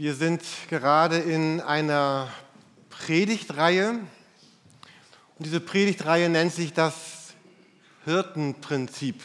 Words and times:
Wir 0.00 0.14
sind 0.14 0.42
gerade 0.70 1.18
in 1.18 1.60
einer 1.60 2.28
Predigtreihe 2.88 3.90
und 3.90 4.08
diese 5.38 5.60
Predigtreihe 5.60 6.30
nennt 6.30 6.54
sich 6.54 6.72
das 6.72 7.34
Hirtenprinzip. 8.06 9.22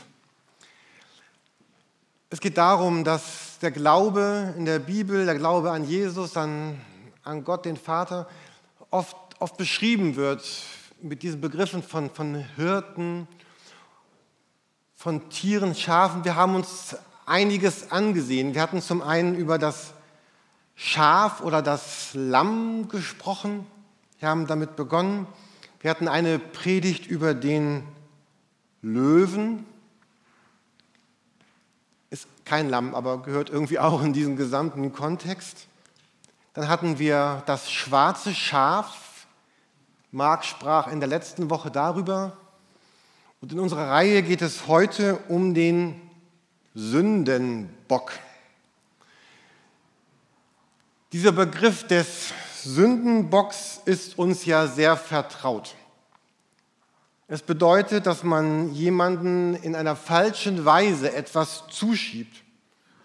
Es 2.30 2.42
geht 2.42 2.58
darum, 2.58 3.06
dass 3.06 3.58
der 3.62 3.72
Glaube 3.72 4.54
in 4.58 4.66
der 4.66 4.80
Bibel, 4.80 5.24
der 5.24 5.36
Glaube 5.36 5.72
an 5.72 5.86
Jesus, 5.86 6.36
an, 6.36 6.82
an 7.24 7.46
Gott, 7.46 7.64
den 7.64 7.78
Vater, 7.78 8.28
oft, 8.92 9.16
oft 9.40 9.56
beschrieben 9.56 10.18
wird 10.18 10.46
mit 11.02 11.24
diesen 11.24 11.40
Begriffen 11.40 11.84
von, 11.84 12.10
von 12.10 12.36
Hirten, 12.58 13.30
von 14.98 15.30
Tieren, 15.30 15.74
Schafen. 15.74 16.26
Wir 16.26 16.36
haben 16.36 16.54
uns 16.54 16.98
einiges 17.26 17.94
angesehen. 17.94 18.54
Wir 18.54 18.62
hatten 18.62 18.82
zum 18.82 19.02
einen 19.02 19.36
über 19.36 19.58
das 19.58 19.95
Schaf 20.76 21.42
oder 21.42 21.62
das 21.62 22.12
Lamm 22.14 22.90
gesprochen. 22.90 23.66
Wir 24.20 24.30
haben 24.30 24.46
damit 24.48 24.76
begonnen. 24.76 25.28
Wir 25.80 25.90
hatten 25.90 26.08
eine 26.08 26.38
Predigt 26.40 27.08
über 27.08 27.34
den 27.34 27.84
Löwen. 28.82 29.66
Ist 32.10 32.28
kein 32.44 32.70
Lamm, 32.70 32.94
aber 32.94 33.22
gehört 33.22 33.50
irgendwie 33.50 33.80
auch 33.80 34.02
in 34.04 34.14
diesen 34.14 34.36
gesamten 34.36 34.92
Kontext. 34.94 35.68
Dann 36.54 36.68
hatten 36.68 37.00
wir 37.00 37.44
das 37.46 37.72
schwarze 37.72 38.34
Schaf. 38.34 39.28
Marc 40.12 40.46
sprach 40.46 40.88
in 40.88 41.00
der 41.00 41.10
letzten 41.10 41.50
Woche 41.50 41.72
darüber. 41.72 42.38
Und 43.42 43.52
in 43.52 43.60
unserer 43.60 43.90
Reihe 43.90 44.24
geht 44.24 44.42
es 44.42 44.68
heute 44.68 45.18
um 45.28 45.54
den 45.54 46.02
Sündenbock. 46.74 48.12
Dieser 51.14 51.32
Begriff 51.32 51.86
des 51.86 52.34
Sündenbocks 52.64 53.80
ist 53.86 54.18
uns 54.18 54.46
ja 54.46 54.66
sehr 54.68 54.98
vertraut. 54.98 55.76
Es 57.28 57.42
bedeutet, 57.42 58.06
dass 58.06 58.24
man 58.24 58.74
jemanden 58.74 59.56
in 59.56 59.76
einer 59.76 59.96
falschen 59.96 60.66
Weise 60.66 61.14
etwas 61.14 61.64
zuschiebt. 61.70 62.44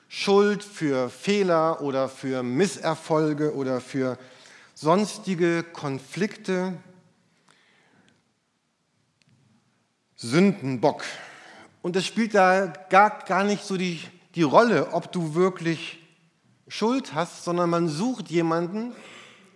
Schuld 0.08 0.64
für 0.64 1.08
Fehler 1.08 1.82
oder 1.82 2.08
für 2.08 2.42
Misserfolge 2.42 3.54
oder 3.54 3.80
für 3.80 4.18
sonstige 4.74 5.62
Konflikte. 5.62 6.72
Sündenbock. 10.16 11.04
Und 11.82 11.96
es 11.96 12.06
spielt 12.06 12.34
da 12.34 12.66
gar, 12.66 13.24
gar 13.24 13.44
nicht 13.44 13.64
so 13.64 13.76
die, 13.76 14.00
die 14.34 14.42
Rolle, 14.42 14.92
ob 14.92 15.12
du 15.12 15.34
wirklich 15.34 15.99
Schuld 16.70 17.14
hast, 17.14 17.44
sondern 17.44 17.68
man 17.68 17.88
sucht 17.88 18.30
jemanden, 18.30 18.92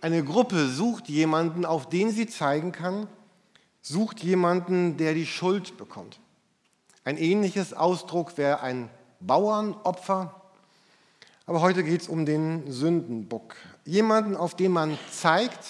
eine 0.01 0.23
Gruppe 0.23 0.67
sucht 0.67 1.07
jemanden, 1.07 1.65
auf 1.65 1.87
den 1.87 2.11
sie 2.11 2.27
zeigen 2.27 2.73
kann, 2.73 3.07
sucht 3.81 4.21
jemanden, 4.21 4.97
der 4.97 5.13
die 5.13 5.25
Schuld 5.25 5.77
bekommt. 5.77 6.19
Ein 7.05 7.17
ähnliches 7.17 7.73
Ausdruck 7.73 8.37
wäre 8.37 8.59
ein 8.59 8.89
Bauernopfer, 9.21 10.41
aber 11.45 11.61
heute 11.61 11.85
geht 11.85 12.01
es 12.01 12.09
um 12.09 12.25
den 12.25 12.69
Sündenbock. 12.69 13.55
Jemanden, 13.85 14.35
auf 14.35 14.55
den 14.55 14.73
man 14.73 14.97
zeigt 15.09 15.65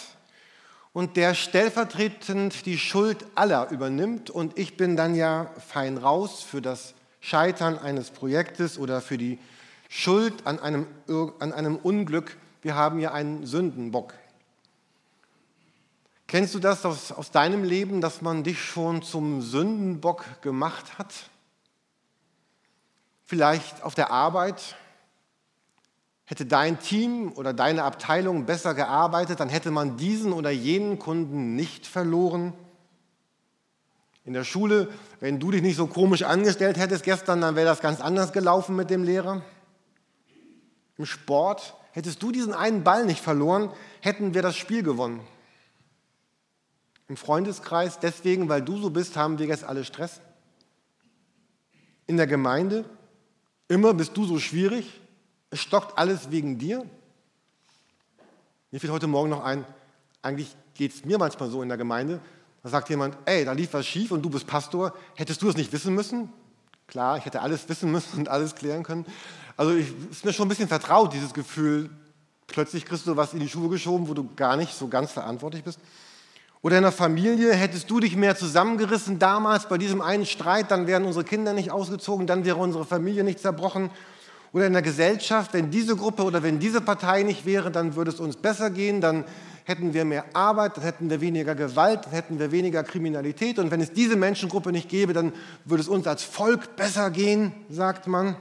und 0.94 1.16
der 1.16 1.36
stellvertretend 1.36 2.66
die 2.66 2.80
Schuld 2.80 3.24
aller 3.36 3.70
übernimmt 3.70 4.32
und 4.32 4.58
ich 4.58 4.78
bin 4.78 4.96
dann 4.96 5.14
ja 5.14 5.52
fein 5.68 5.98
raus 5.98 6.42
für 6.42 6.62
das 6.62 6.96
Scheitern 7.20 7.78
eines 7.78 8.10
Projektes 8.10 8.80
oder 8.80 9.00
für 9.00 9.20
die 9.20 9.38
Schuld 9.98 10.46
an 10.46 10.60
einem, 10.60 10.88
an 11.40 11.54
einem 11.54 11.78
Unglück. 11.78 12.36
Wir 12.62 12.76
haben 12.76 13.00
ja 13.00 13.14
einen 13.14 13.46
Sündenbock. 13.46 14.14
Kennst 16.28 16.54
du 16.54 16.60
das 16.60 16.86
aus, 16.86 17.14
aus 17.14 17.32
deinem 17.32 17.64
Leben, 17.64 18.02
dass 18.02 18.22
man 18.22 18.44
dich 18.44 18.62
schon 18.62 19.04
zum 19.04 19.42
Sündenbock 19.42 20.42
gemacht 20.42 20.98
hat? 20.98 21.14
Vielleicht 23.24 23.84
auf 23.84 23.96
der 23.96 24.12
Arbeit? 24.12 24.76
Hätte 26.26 26.46
dein 26.46 26.78
Team 26.82 27.32
oder 27.32 27.54
deine 27.54 27.84
Abteilung 27.84 28.46
besser 28.46 28.74
gearbeitet, 28.74 29.40
dann 29.40 29.48
hätte 29.48 29.72
man 29.72 29.96
diesen 29.96 30.34
oder 30.34 30.50
jenen 30.50 31.00
Kunden 31.00 31.56
nicht 31.56 31.88
verloren. 31.88 32.52
In 34.26 34.34
der 34.34 34.44
Schule, 34.44 34.90
wenn 35.22 35.40
du 35.40 35.52
dich 35.52 35.62
nicht 35.62 35.78
so 35.78 35.88
komisch 35.88 36.24
angestellt 36.24 36.78
hättest 36.78 37.06
gestern, 37.06 37.40
dann 37.40 37.56
wäre 37.56 37.68
das 37.68 37.80
ganz 37.80 38.02
anders 38.02 38.34
gelaufen 38.34 38.76
mit 38.76 38.90
dem 38.90 39.06
Lehrer. 39.06 39.42
Im 40.98 41.06
Sport, 41.06 41.76
hättest 41.92 42.22
du 42.24 42.32
diesen 42.32 42.54
einen 42.54 42.84
Ball 42.84 43.06
nicht 43.06 43.22
verloren, 43.22 43.72
hätten 44.02 44.34
wir 44.34 44.42
das 44.42 44.56
Spiel 44.56 44.84
gewonnen. 44.84 45.22
Im 47.08 47.18
Freundeskreis, 47.18 48.00
deswegen, 48.00 48.50
weil 48.50 48.62
du 48.62 48.78
so 48.78 48.90
bist, 48.90 49.16
haben 49.16 49.38
wir 49.38 49.46
jetzt 49.46 49.64
alle 49.64 49.84
Stress. 49.84 50.22
In 52.08 52.18
der 52.18 52.28
Gemeinde, 52.28 52.86
immer 53.68 53.94
bist 53.94 54.16
du 54.18 54.26
so 54.26 54.40
schwierig, 54.40 55.02
es 55.50 55.60
stockt 55.60 55.98
alles 55.98 56.32
wegen 56.32 56.58
dir. 56.58 56.86
Mir 58.72 58.80
fiel 58.80 58.92
heute 58.92 59.08
Morgen 59.08 59.30
noch 59.30 59.44
ein, 59.44 59.66
eigentlich 60.22 60.56
geht 60.74 60.94
es 60.94 61.06
mir 61.06 61.18
manchmal 61.18 61.50
so 61.50 61.62
in 61.62 61.70
der 61.70 61.78
Gemeinde, 61.78 62.20
da 62.64 62.70
sagt 62.70 62.90
jemand, 62.90 63.16
ey, 63.26 63.46
da 63.46 63.52
lief 63.52 63.74
was 63.74 63.86
schief 63.86 64.12
und 64.12 64.24
du 64.24 64.30
bist 64.30 64.48
Pastor, 64.48 64.94
hättest 65.14 65.42
du 65.42 65.50
es 65.50 65.56
nicht 65.56 65.72
wissen 65.72 65.94
müssen? 65.94 66.34
Klar, 66.88 67.18
ich 67.18 67.26
hätte 67.26 67.42
alles 67.42 67.70
wissen 67.70 67.92
müssen 67.92 68.20
und 68.20 68.30
alles 68.30 68.56
klären 68.56 68.84
können. 68.84 69.06
Also 69.58 69.72
es 69.72 69.88
ist 70.12 70.26
mir 70.26 70.34
schon 70.34 70.48
ein 70.48 70.50
bisschen 70.50 70.68
vertraut, 70.68 71.14
dieses 71.14 71.34
Gefühl, 71.34 71.90
plötzlich 72.48 72.86
kriegst 72.86 73.08
du 73.08 73.16
was 73.16 73.34
in 73.34 73.40
die 73.40 73.48
Schuhe 73.48 73.70
geschoben, 73.70 74.08
wo 74.08 74.14
du 74.14 74.30
gar 74.36 74.58
nicht 74.58 74.74
so 74.74 74.88
ganz 74.88 75.12
verantwortlich 75.12 75.64
bist. 75.64 75.80
Oder 76.62 76.78
in 76.78 76.84
der 76.84 76.92
Familie, 76.92 77.54
hättest 77.54 77.90
du 77.90 78.00
dich 78.00 78.16
mehr 78.16 78.36
zusammengerissen 78.36 79.20
damals 79.20 79.70
bei 79.70 79.78
diesem 79.78 80.02
einen 80.02 80.26
Streit, 80.26 80.72
dann 80.72 80.88
wären 80.88 81.06
unsere 81.06 81.24
Kinder 81.24 81.54
nicht 81.54 81.72
ausgezogen, 81.72 82.28
dann 82.28 82.44
wäre 82.44 82.58
unsere 82.58 82.86
Familie 82.86 83.24
nicht 83.24 83.40
zerbrochen. 83.40 83.92
Oder 84.52 84.68
in 84.68 84.74
der 84.74 84.82
Gesellschaft, 84.82 85.54
wenn 85.54 85.70
diese 85.70 85.96
Gruppe 85.96 86.24
oder 86.24 86.42
wenn 86.42 86.60
diese 86.60 86.82
Partei 86.82 87.24
nicht 87.24 87.46
wäre, 87.46 87.72
dann 87.72 87.96
würde 87.96 88.12
es 88.12 88.20
uns 88.20 88.38
besser 88.38 88.72
gehen, 88.72 89.00
dann 89.00 89.26
hätten 89.66 89.94
wir 89.94 90.06
mehr 90.06 90.26
Arbeit, 90.34 90.78
dann 90.78 90.84
hätten 90.84 91.10
wir 91.10 91.22
weniger 91.22 91.56
Gewalt, 91.56 92.06
dann 92.06 92.14
hätten 92.14 92.40
wir 92.40 92.52
weniger 92.52 92.84
Kriminalität. 92.84 93.60
Und 93.60 93.70
wenn 93.70 93.82
es 93.82 93.94
diese 93.94 94.16
Menschengruppe 94.16 94.72
nicht 94.72 94.90
gäbe, 94.90 95.14
dann 95.14 95.34
würde 95.66 95.82
es 95.82 95.88
uns 95.88 96.08
als 96.08 96.24
Volk 96.24 96.76
besser 96.76 97.12
gehen, 97.12 97.52
sagt 97.70 98.08
man. 98.08 98.38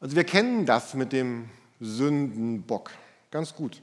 Also 0.00 0.16
wir 0.16 0.24
kennen 0.24 0.64
das 0.64 0.94
mit 0.94 1.12
dem 1.12 1.50
Sündenbock 1.78 2.90
ganz 3.30 3.54
gut. 3.54 3.80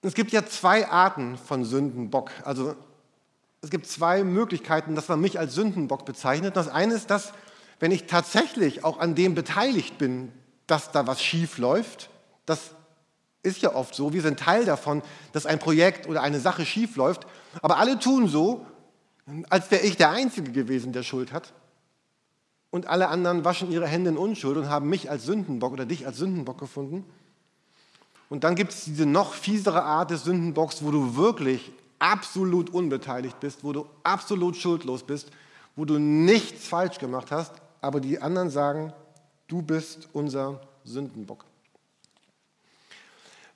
Es 0.00 0.14
gibt 0.14 0.32
ja 0.32 0.46
zwei 0.46 0.88
Arten 0.88 1.36
von 1.36 1.64
Sündenbock. 1.64 2.30
Also 2.44 2.76
es 3.60 3.70
gibt 3.70 3.86
zwei 3.86 4.24
Möglichkeiten, 4.24 4.94
dass 4.94 5.08
man 5.08 5.20
mich 5.20 5.38
als 5.38 5.54
Sündenbock 5.54 6.06
bezeichnet. 6.06 6.56
Das 6.56 6.68
eine 6.68 6.94
ist, 6.94 7.10
dass 7.10 7.32
wenn 7.78 7.92
ich 7.92 8.06
tatsächlich 8.06 8.84
auch 8.84 8.98
an 8.98 9.14
dem 9.14 9.34
beteiligt 9.34 9.98
bin, 9.98 10.32
dass 10.66 10.90
da 10.90 11.06
was 11.06 11.22
schief 11.22 11.58
läuft, 11.58 12.08
das 12.46 12.70
ist 13.42 13.60
ja 13.62 13.74
oft 13.74 13.94
so, 13.94 14.12
wir 14.12 14.22
sind 14.22 14.40
Teil 14.40 14.64
davon, 14.64 15.02
dass 15.32 15.46
ein 15.46 15.58
Projekt 15.58 16.08
oder 16.08 16.22
eine 16.22 16.40
Sache 16.40 16.64
schief 16.64 16.96
läuft, 16.96 17.26
aber 17.62 17.78
alle 17.78 17.98
tun 17.98 18.28
so, 18.28 18.66
als 19.48 19.70
wäre 19.70 19.82
ich 19.82 19.96
der 19.96 20.10
Einzige 20.10 20.52
gewesen, 20.52 20.92
der 20.92 21.02
Schuld 21.02 21.32
hat 21.32 21.52
und 22.70 22.86
alle 22.86 23.08
anderen 23.08 23.44
waschen 23.44 23.70
ihre 23.70 23.86
Hände 23.86 24.10
in 24.10 24.16
Unschuld 24.16 24.56
und 24.56 24.68
haben 24.68 24.88
mich 24.88 25.10
als 25.10 25.24
Sündenbock 25.24 25.72
oder 25.72 25.86
dich 25.86 26.06
als 26.06 26.18
Sündenbock 26.18 26.58
gefunden. 26.58 27.04
Und 28.28 28.44
dann 28.44 28.54
gibt 28.54 28.72
es 28.72 28.84
diese 28.84 29.06
noch 29.06 29.32
fiesere 29.32 29.82
Art 29.82 30.10
des 30.10 30.24
Sündenbocks, 30.24 30.84
wo 30.84 30.90
du 30.90 31.16
wirklich 31.16 31.72
absolut 31.98 32.70
unbeteiligt 32.70 33.40
bist, 33.40 33.64
wo 33.64 33.72
du 33.72 33.86
absolut 34.04 34.56
schuldlos 34.56 35.02
bist, 35.02 35.30
wo 35.76 35.84
du 35.84 35.98
nichts 35.98 36.66
falsch 36.66 36.98
gemacht 36.98 37.30
hast, 37.30 37.52
aber 37.80 38.00
die 38.00 38.20
anderen 38.20 38.50
sagen, 38.50 38.92
du 39.46 39.62
bist 39.62 40.08
unser 40.12 40.60
Sündenbock. 40.84 41.44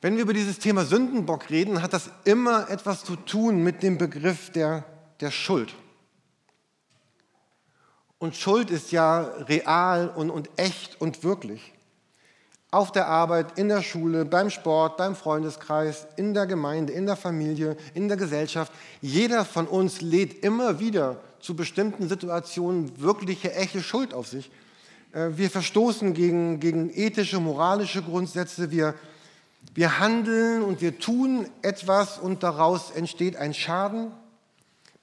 Wenn 0.00 0.16
wir 0.16 0.22
über 0.22 0.32
dieses 0.32 0.58
Thema 0.58 0.84
Sündenbock 0.84 1.50
reden, 1.50 1.82
hat 1.82 1.92
das 1.92 2.10
immer 2.24 2.68
etwas 2.70 3.04
zu 3.04 3.14
tun 3.14 3.62
mit 3.62 3.82
dem 3.82 3.98
Begriff 3.98 4.50
der, 4.50 4.84
der 5.20 5.30
Schuld. 5.30 5.74
Und 8.22 8.36
Schuld 8.36 8.70
ist 8.70 8.92
ja 8.92 9.22
real 9.48 10.08
und, 10.14 10.30
und 10.30 10.48
echt 10.54 11.00
und 11.00 11.24
wirklich. 11.24 11.72
Auf 12.70 12.92
der 12.92 13.08
Arbeit, 13.08 13.58
in 13.58 13.68
der 13.68 13.82
Schule, 13.82 14.24
beim 14.24 14.48
Sport, 14.48 14.96
beim 14.96 15.16
Freundeskreis, 15.16 16.06
in 16.14 16.32
der 16.32 16.46
Gemeinde, 16.46 16.92
in 16.92 17.04
der 17.04 17.16
Familie, 17.16 17.76
in 17.94 18.06
der 18.06 18.16
Gesellschaft. 18.16 18.72
Jeder 19.00 19.44
von 19.44 19.66
uns 19.66 20.02
lädt 20.02 20.44
immer 20.44 20.78
wieder 20.78 21.16
zu 21.40 21.56
bestimmten 21.56 22.08
Situationen 22.08 22.92
wirkliche, 23.02 23.54
echte 23.56 23.82
Schuld 23.82 24.14
auf 24.14 24.28
sich. 24.28 24.52
Äh, 25.12 25.30
wir 25.34 25.50
verstoßen 25.50 26.14
gegen, 26.14 26.60
gegen 26.60 26.90
ethische, 26.94 27.40
moralische 27.40 28.02
Grundsätze. 28.02 28.70
Wir, 28.70 28.94
wir 29.74 29.98
handeln 29.98 30.62
und 30.62 30.80
wir 30.80 30.96
tun 31.00 31.48
etwas 31.62 32.20
und 32.20 32.44
daraus 32.44 32.92
entsteht 32.92 33.34
ein 33.34 33.52
Schaden. 33.52 34.12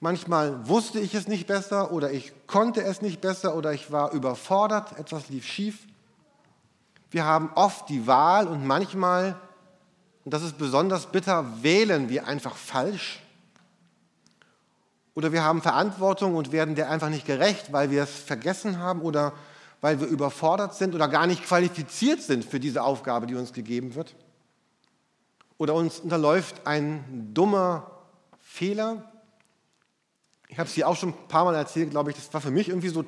Manchmal 0.00 0.66
wusste 0.66 0.98
ich 0.98 1.14
es 1.14 1.28
nicht 1.28 1.46
besser 1.46 1.92
oder 1.92 2.10
ich 2.10 2.32
konnte 2.46 2.82
es 2.82 3.02
nicht 3.02 3.20
besser 3.20 3.54
oder 3.54 3.74
ich 3.74 3.92
war 3.92 4.12
überfordert, 4.12 4.98
etwas 4.98 5.28
lief 5.28 5.46
schief. 5.46 5.78
Wir 7.10 7.24
haben 7.24 7.50
oft 7.54 7.88
die 7.90 8.06
Wahl 8.06 8.46
und 8.46 8.66
manchmal, 8.66 9.38
und 10.24 10.32
das 10.32 10.42
ist 10.42 10.56
besonders 10.56 11.06
bitter, 11.06 11.62
wählen 11.62 12.08
wir 12.08 12.26
einfach 12.26 12.56
falsch. 12.56 13.20
Oder 15.14 15.32
wir 15.32 15.44
haben 15.44 15.60
Verantwortung 15.60 16.34
und 16.34 16.50
werden 16.50 16.76
der 16.76 16.88
einfach 16.88 17.10
nicht 17.10 17.26
gerecht, 17.26 17.72
weil 17.72 17.90
wir 17.90 18.04
es 18.04 18.10
vergessen 18.10 18.78
haben 18.78 19.02
oder 19.02 19.34
weil 19.82 20.00
wir 20.00 20.06
überfordert 20.06 20.74
sind 20.74 20.94
oder 20.94 21.08
gar 21.08 21.26
nicht 21.26 21.44
qualifiziert 21.44 22.22
sind 22.22 22.44
für 22.44 22.60
diese 22.60 22.82
Aufgabe, 22.82 23.26
die 23.26 23.34
uns 23.34 23.52
gegeben 23.52 23.94
wird. 23.94 24.14
Oder 25.58 25.74
uns 25.74 26.00
unterläuft 26.00 26.66
ein 26.66 27.32
dummer 27.34 27.90
Fehler. 28.38 29.10
Habe 30.60 30.68
es 30.68 30.74
hier 30.74 30.88
auch 30.88 30.96
schon 30.96 31.10
ein 31.10 31.28
paar 31.28 31.44
Mal 31.44 31.54
erzählt, 31.54 31.90
glaube 31.90 32.10
ich, 32.10 32.16
das 32.16 32.32
war 32.32 32.40
für 32.40 32.50
mich 32.50 32.68
irgendwie 32.68 32.88
so 32.88 33.04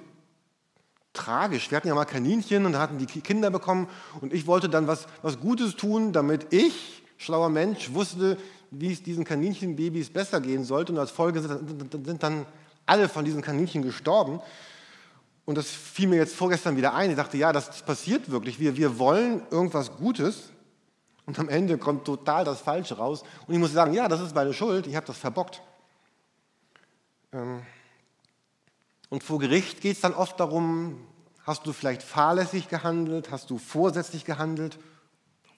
tragisch. 1.12 1.70
Wir 1.70 1.76
hatten 1.76 1.88
ja 1.88 1.94
mal 1.94 2.04
Kaninchen 2.04 2.66
und 2.66 2.76
hatten 2.76 2.98
die 2.98 3.06
Kinder 3.06 3.50
bekommen 3.50 3.88
und 4.20 4.32
ich 4.32 4.46
wollte 4.46 4.68
dann 4.68 4.86
was, 4.86 5.06
was 5.22 5.38
Gutes 5.38 5.76
tun, 5.76 6.12
damit 6.12 6.52
ich, 6.52 7.02
schlauer 7.18 7.50
Mensch, 7.50 7.92
wusste, 7.92 8.38
wie 8.70 8.92
es 8.92 9.02
diesen 9.02 9.24
Kaninchenbabys 9.24 10.10
besser 10.10 10.40
gehen 10.40 10.64
sollte 10.64 10.92
und 10.92 10.98
als 10.98 11.10
Folge 11.10 11.40
sind 11.42 12.22
dann 12.22 12.46
alle 12.86 13.08
von 13.08 13.24
diesen 13.24 13.42
Kaninchen 13.42 13.82
gestorben. 13.82 14.40
Und 15.44 15.58
das 15.58 15.66
fiel 15.66 16.08
mir 16.08 16.16
jetzt 16.16 16.34
vorgestern 16.34 16.76
wieder 16.76 16.94
ein. 16.94 17.10
Ich 17.10 17.16
dachte, 17.16 17.36
ja, 17.36 17.52
das 17.52 17.82
passiert 17.82 18.30
wirklich. 18.30 18.60
Wir, 18.60 18.76
wir 18.76 18.98
wollen 18.98 19.42
irgendwas 19.50 19.96
Gutes 19.96 20.50
und 21.26 21.38
am 21.38 21.48
Ende 21.48 21.78
kommt 21.78 22.04
total 22.04 22.44
das 22.44 22.60
Falsche 22.60 22.96
raus. 22.96 23.22
Und 23.46 23.54
ich 23.54 23.60
muss 23.60 23.72
sagen, 23.72 23.92
ja, 23.92 24.08
das 24.08 24.20
ist 24.20 24.34
meine 24.34 24.54
Schuld, 24.54 24.86
ich 24.86 24.96
habe 24.96 25.06
das 25.06 25.18
verbockt. 25.18 25.60
Ähm, 27.32 27.62
und 29.08 29.22
vor 29.22 29.38
Gericht 29.38 29.80
geht 29.80 29.96
es 29.96 30.02
dann 30.02 30.14
oft 30.14 30.38
darum, 30.40 31.06
hast 31.44 31.66
du 31.66 31.72
vielleicht 31.72 32.02
fahrlässig 32.02 32.68
gehandelt, 32.68 33.30
hast 33.30 33.50
du 33.50 33.58
vorsätzlich 33.58 34.24
gehandelt 34.24 34.78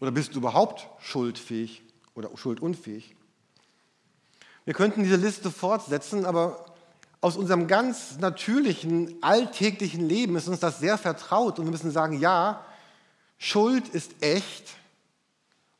oder 0.00 0.10
bist 0.10 0.34
du 0.34 0.38
überhaupt 0.38 0.88
schuldfähig 1.00 1.82
oder 2.14 2.30
schuldunfähig? 2.36 3.14
Wir 4.64 4.74
könnten 4.74 5.02
diese 5.02 5.16
Liste 5.16 5.50
fortsetzen, 5.50 6.24
aber 6.24 6.64
aus 7.20 7.36
unserem 7.36 7.66
ganz 7.66 8.18
natürlichen, 8.18 9.22
alltäglichen 9.22 10.08
Leben 10.08 10.36
ist 10.36 10.48
uns 10.48 10.60
das 10.60 10.78
sehr 10.78 10.98
vertraut 10.98 11.58
und 11.58 11.66
wir 11.66 11.72
müssen 11.72 11.90
sagen, 11.90 12.18
ja, 12.18 12.64
Schuld 13.38 13.88
ist 13.88 14.22
echt 14.22 14.74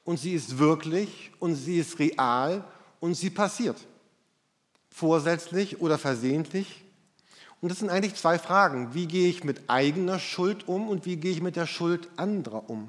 und 0.05 0.19
sie 0.19 0.35
ist 0.35 0.59
wirklich 0.59 1.33
und 1.39 1.55
sie 1.55 1.79
ist 1.79 1.99
real 1.99 2.65
und 3.01 3.15
sie 3.15 3.31
passiert. 3.31 3.77
Vorsätzlich 4.95 5.81
oder 5.81 5.99
versehentlich 5.99 6.85
und 7.65 7.71
das 7.71 7.79
sind 7.79 7.89
eigentlich 7.89 8.15
zwei 8.17 8.39
Fragen. 8.39 8.93
Wie 8.93 9.07
gehe 9.07 9.27
ich 9.27 9.43
mit 9.43 9.71
eigener 9.71 10.19
Schuld 10.19 10.69
um 10.69 10.87
und 10.87 11.07
wie 11.07 11.17
gehe 11.17 11.31
ich 11.33 11.41
mit 11.41 11.57
der 11.57 11.67
Schuld 11.67 12.11
anderer 12.17 12.69
um? 12.69 12.89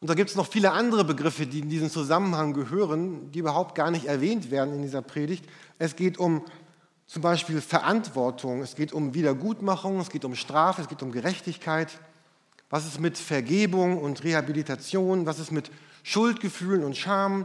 Und 0.00 0.08
da 0.08 0.14
gibt 0.14 0.30
es 0.30 0.36
noch 0.36 0.46
viele 0.46 0.72
andere 0.72 1.04
Begriffe, 1.04 1.44
die 1.46 1.58
in 1.58 1.68
diesen 1.68 1.90
Zusammenhang 1.90 2.54
gehören, 2.54 3.30
die 3.30 3.40
überhaupt 3.40 3.74
gar 3.74 3.90
nicht 3.90 4.06
erwähnt 4.06 4.50
werden 4.50 4.72
in 4.72 4.80
dieser 4.80 5.02
Predigt. 5.02 5.44
Es 5.78 5.96
geht 5.96 6.16
um 6.16 6.46
zum 7.04 7.20
Beispiel 7.20 7.60
Verantwortung, 7.60 8.62
es 8.62 8.74
geht 8.74 8.94
um 8.94 9.12
Wiedergutmachung, 9.12 10.00
es 10.00 10.08
geht 10.08 10.24
um 10.24 10.34
Strafe, 10.34 10.80
es 10.80 10.88
geht 10.88 11.02
um 11.02 11.12
Gerechtigkeit. 11.12 11.90
Was 12.70 12.86
ist 12.86 13.00
mit 13.00 13.18
Vergebung 13.18 13.98
und 13.98 14.24
Rehabilitation? 14.24 15.26
Was 15.26 15.40
ist 15.40 15.52
mit 15.52 15.70
Schuldgefühlen 16.04 16.84
und 16.84 16.96
Scham? 16.96 17.44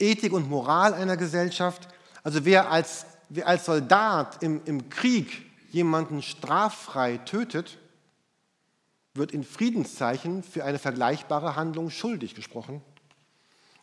Ethik 0.00 0.32
und 0.32 0.50
Moral 0.50 0.92
einer 0.92 1.16
Gesellschaft? 1.16 1.86
Also 2.22 2.44
wer 2.44 2.70
als 2.70 3.06
wer 3.34 3.48
als 3.48 3.64
Soldat 3.64 4.42
im, 4.42 4.60
im 4.66 4.90
Krieg 4.90 5.42
jemanden 5.70 6.20
straffrei 6.20 7.16
tötet, 7.16 7.78
wird 9.14 9.32
in 9.32 9.42
Friedenszeichen 9.42 10.42
für 10.42 10.64
eine 10.64 10.78
vergleichbare 10.78 11.56
Handlung 11.56 11.90
schuldig 11.90 12.34
gesprochen. 12.34 12.82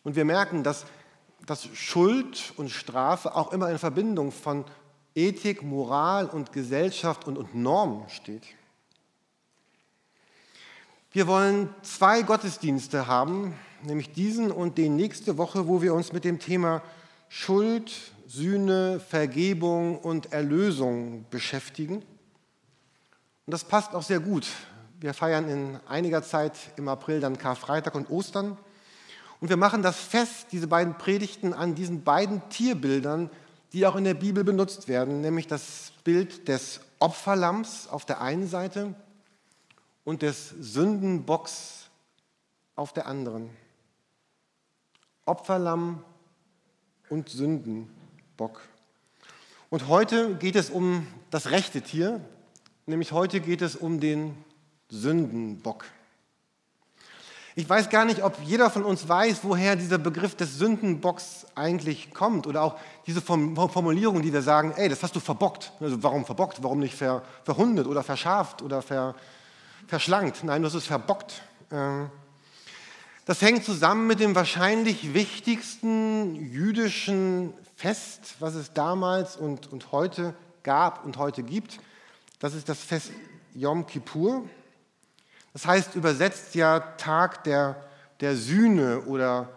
Und 0.04 0.16
wir 0.16 0.26
merken, 0.26 0.64
dass, 0.64 0.86
dass 1.46 1.66
Schuld 1.74 2.54
und 2.58 2.70
Strafe 2.70 3.36
auch 3.36 3.52
immer 3.52 3.70
in 3.70 3.80
Verbindung 3.80 4.32
von 4.32 4.66
Ethik, 5.16 5.64
Moral 5.64 6.28
und 6.28 6.54
Gesellschaft 6.54 7.26
und, 7.26 7.38
und 7.38 7.56
Normen 7.56 8.08
steht. 8.10 8.44
Wir 11.12 11.26
wollen 11.26 11.74
zwei 11.82 12.22
Gottesdienste 12.22 13.08
haben, 13.08 13.56
nämlich 13.82 14.14
diesen 14.14 14.52
und 14.52 14.78
den 14.78 14.96
nächste 14.96 15.40
Woche, 15.40 15.68
wo 15.68 15.82
wir 15.82 15.96
uns 15.96 16.14
mit 16.14 16.24
dem 16.24 16.38
Thema 16.38 16.84
Schuld, 17.30 18.14
Sühne, 18.30 19.00
Vergebung 19.00 19.98
und 19.98 20.32
Erlösung 20.32 21.26
beschäftigen. 21.32 21.96
Und 21.96 23.52
das 23.52 23.64
passt 23.64 23.96
auch 23.96 24.04
sehr 24.04 24.20
gut. 24.20 24.46
Wir 25.00 25.16
feiern 25.16 25.50
in 25.50 25.80
einiger 25.88 26.22
Zeit 26.22 26.54
im 26.78 26.88
April 26.90 27.22
dann 27.22 27.40
Karfreitag 27.40 27.96
und 27.96 28.12
Ostern. 28.12 28.56
Und 29.42 29.50
wir 29.50 29.58
machen 29.58 29.82
das 29.82 29.98
fest, 29.98 30.48
diese 30.52 30.68
beiden 30.68 30.96
Predigten, 31.00 31.54
an 31.54 31.74
diesen 31.74 32.04
beiden 32.04 32.48
Tierbildern, 32.50 33.32
die 33.74 33.88
auch 33.88 33.96
in 33.96 34.04
der 34.04 34.14
Bibel 34.14 34.44
benutzt 34.44 34.88
werden, 34.88 35.22
nämlich 35.22 35.48
das 35.48 35.92
Bild 36.04 36.48
des 36.48 36.82
Opferlamms 37.00 37.88
auf 37.88 38.06
der 38.06 38.22
einen 38.22 38.48
Seite 38.48 38.94
und 40.04 40.22
des 40.22 40.50
Sündenbocks 40.50 41.90
auf 42.76 42.94
der 42.94 43.08
anderen. 43.08 43.50
Opferlamm 45.26 46.04
und 47.10 47.30
Sündenbock. 47.30 47.99
Bock. 48.40 48.62
Und 49.70 49.90
heute 49.90 50.36
geht 50.36 50.56
es 50.56 50.70
um 50.70 51.06
das 51.30 51.52
rechte 51.52 51.82
Tier, 51.82 52.22
nämlich 52.86 53.12
heute 53.12 53.42
geht 53.42 53.62
es 53.62 53.76
um 53.76 54.00
den 54.00 54.34
Sündenbock. 54.88 55.84
Ich 57.56 57.68
weiß 57.68 57.90
gar 57.90 58.06
nicht, 58.06 58.24
ob 58.24 58.40
jeder 58.46 58.70
von 58.70 58.86
uns 58.86 59.10
weiß, 59.10 59.40
woher 59.44 59.76
dieser 59.76 59.98
Begriff 59.98 60.36
des 60.36 60.58
Sündenbocks 60.58 61.48
eigentlich 61.54 62.14
kommt 62.14 62.48
oder 62.48 62.62
auch 62.62 62.80
diese 63.08 63.22
Formulierung, 63.22 64.22
die 64.22 64.32
wir 64.32 64.42
sagen, 64.42 64.72
ey, 64.78 64.88
das 64.88 65.04
hast 65.04 65.18
du 65.18 65.20
verbockt. 65.20 65.74
Also 65.82 66.02
warum 66.02 66.24
verbockt? 66.24 66.64
Warum 66.64 66.80
nicht 66.80 66.96
ver, 66.96 67.24
verhundet 67.44 67.88
oder 67.88 68.04
verschaft 68.04 68.62
oder 68.62 68.82
ver, 68.82 69.16
verschlankt? 69.86 70.46
Nein, 70.46 70.64
das 70.64 70.76
ist 70.76 70.88
verbockt. 70.88 71.42
Ähm, 71.74 72.10
das 73.26 73.42
hängt 73.42 73.66
zusammen 73.66 74.08
mit 74.08 74.22
dem 74.22 74.34
wahrscheinlich 74.34 75.14
wichtigsten 75.14 76.36
jüdischen 76.36 77.54
Fest, 77.80 78.36
was 78.40 78.56
es 78.56 78.74
damals 78.74 79.38
und, 79.38 79.72
und 79.72 79.94
heute 79.94 80.34
gab 80.64 81.06
und 81.06 81.16
heute 81.16 81.44
gibt. 81.44 81.80
Das 82.40 82.54
ist 82.54 82.68
das 82.68 82.84
Fest 82.84 83.14
Yom 83.56 83.88
Kippur. 83.88 84.44
Das 85.54 85.66
heißt 85.66 85.96
übersetzt 85.96 86.56
ja 86.56 86.82
Tag 86.98 87.46
der, 87.46 87.82
der 88.20 88.36
Sühne 88.36 89.04
oder 89.04 89.48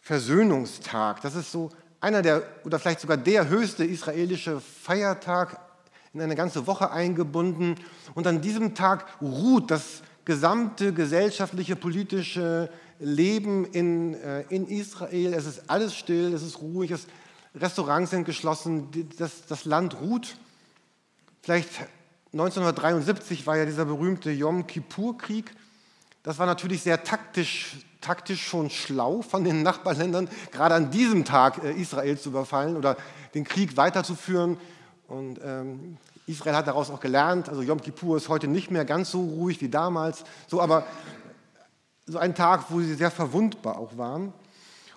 Versöhnungstag. 0.00 1.20
Das 1.20 1.34
ist 1.34 1.52
so 1.52 1.68
einer 2.00 2.22
der 2.22 2.42
oder 2.64 2.78
vielleicht 2.78 3.00
sogar 3.00 3.18
der 3.18 3.50
höchste 3.50 3.84
israelische 3.84 4.62
Feiertag 4.62 5.60
in 6.14 6.22
eine 6.22 6.34
ganze 6.34 6.66
Woche 6.66 6.92
eingebunden. 6.92 7.74
Und 8.14 8.26
an 8.26 8.40
diesem 8.40 8.74
Tag 8.74 9.04
ruht 9.20 9.70
das 9.70 10.00
gesamte 10.24 10.94
gesellschaftliche, 10.94 11.76
politische 11.76 12.70
Leben 12.98 13.64
in, 13.64 14.14
äh, 14.14 14.42
in 14.48 14.66
Israel. 14.66 15.34
Es 15.34 15.46
ist 15.46 15.68
alles 15.68 15.94
still, 15.94 16.32
es 16.32 16.42
ist 16.42 16.60
ruhig, 16.60 16.90
es, 16.90 17.06
Restaurants 17.54 18.10
sind 18.10 18.24
geschlossen, 18.24 18.88
das, 19.18 19.46
das 19.46 19.64
Land 19.64 20.00
ruht. 20.00 20.36
Vielleicht 21.42 21.70
1973 22.32 23.46
war 23.46 23.56
ja 23.56 23.64
dieser 23.64 23.86
berühmte 23.86 24.30
Yom 24.30 24.66
Kippur-Krieg. 24.66 25.54
Das 26.22 26.38
war 26.38 26.46
natürlich 26.46 26.82
sehr 26.82 27.02
taktisch, 27.04 27.78
taktisch 28.00 28.46
schon 28.46 28.68
schlau 28.68 29.22
von 29.22 29.44
den 29.44 29.62
Nachbarländern, 29.62 30.28
gerade 30.50 30.74
an 30.74 30.90
diesem 30.90 31.24
Tag 31.24 31.62
äh, 31.62 31.72
Israel 31.72 32.18
zu 32.18 32.30
überfallen 32.30 32.76
oder 32.76 32.96
den 33.34 33.44
Krieg 33.44 33.76
weiterzuführen. 33.76 34.58
Und 35.08 35.40
ähm, 35.42 35.98
Israel 36.26 36.56
hat 36.56 36.66
daraus 36.66 36.90
auch 36.90 37.00
gelernt. 37.00 37.48
Also 37.48 37.62
Yom 37.62 37.80
Kippur 37.80 38.16
ist 38.16 38.28
heute 38.28 38.48
nicht 38.48 38.70
mehr 38.70 38.84
ganz 38.84 39.10
so 39.12 39.22
ruhig 39.22 39.60
wie 39.60 39.68
damals. 39.68 40.24
So, 40.48 40.60
aber 40.60 40.84
so 42.06 42.18
ein 42.18 42.34
Tag, 42.34 42.66
wo 42.70 42.80
sie 42.80 42.94
sehr 42.94 43.10
verwundbar 43.10 43.78
auch 43.78 43.96
waren. 43.98 44.32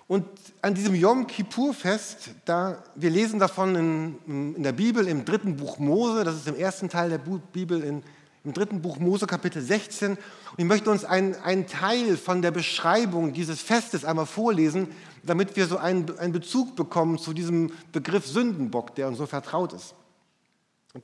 Und 0.06 0.26
an 0.62 0.74
diesem 0.74 0.94
Yom 0.94 1.26
Kippur-Fest, 1.26 2.30
da, 2.44 2.82
wir 2.96 3.10
lesen 3.10 3.38
davon 3.38 3.76
in, 3.76 4.54
in, 4.56 4.62
der 4.62 4.72
Bibel 4.72 5.06
im 5.06 5.24
dritten 5.24 5.56
Buch 5.56 5.78
Mose, 5.78 6.24
das 6.24 6.34
ist 6.34 6.48
im 6.48 6.56
ersten 6.56 6.88
Teil 6.88 7.10
der 7.10 7.18
Bibel 7.18 7.82
in, 7.82 8.02
im 8.42 8.52
dritten 8.52 8.82
Buch 8.82 8.98
Mose 8.98 9.26
Kapitel 9.26 9.62
16. 9.62 10.12
Und 10.12 10.18
ich 10.56 10.64
möchte 10.64 10.90
uns 10.90 11.04
einen, 11.04 11.66
Teil 11.66 12.16
von 12.16 12.42
der 12.42 12.50
Beschreibung 12.50 13.32
dieses 13.32 13.60
Festes 13.60 14.04
einmal 14.04 14.26
vorlesen, 14.26 14.88
damit 15.22 15.54
wir 15.54 15.66
so 15.66 15.76
einen, 15.76 16.18
einen 16.18 16.32
Bezug 16.32 16.74
bekommen 16.74 17.18
zu 17.18 17.32
diesem 17.32 17.72
Begriff 17.92 18.26
Sündenbock, 18.26 18.94
der 18.96 19.08
uns 19.08 19.18
so 19.18 19.26
vertraut 19.26 19.72
ist. 19.72 19.94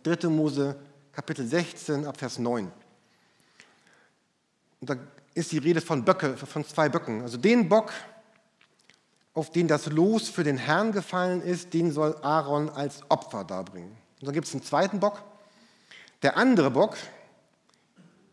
3. 0.03 0.29
Mose 0.29 0.77
Kapitel 1.13 1.47
16 1.47 2.07
ab 2.07 2.19
Vers 2.19 2.41
9. 2.41 2.73
Und 4.81 4.91
da 4.91 4.97
ist 5.37 5.53
die 5.53 5.59
Rede 5.59 5.83
von 5.83 6.03
Böcke, 6.03 6.35
von 6.35 6.65
zwei 6.65 6.89
Böcken. 6.89 7.21
Also 7.21 7.37
den 7.37 7.69
Bock, 7.69 7.93
auf 9.35 9.51
den 9.51 9.69
das 9.69 9.87
Los 9.87 10.31
für 10.31 10.45
den 10.45 10.57
Herrn 10.57 10.93
gefallen 10.93 11.43
ist, 11.43 11.75
den 11.75 11.93
soll 11.93 12.17
Aaron 12.23 12.71
als 12.71 13.03
Opfer 13.11 13.45
darbringen. 13.45 13.91
Und 14.21 14.27
dann 14.27 14.33
gibt 14.33 14.47
es 14.47 14.55
einen 14.55 14.63
zweiten 14.63 14.99
Bock. 14.99 15.23
Der 16.23 16.39
andere 16.39 16.71
Bock, 16.71 16.97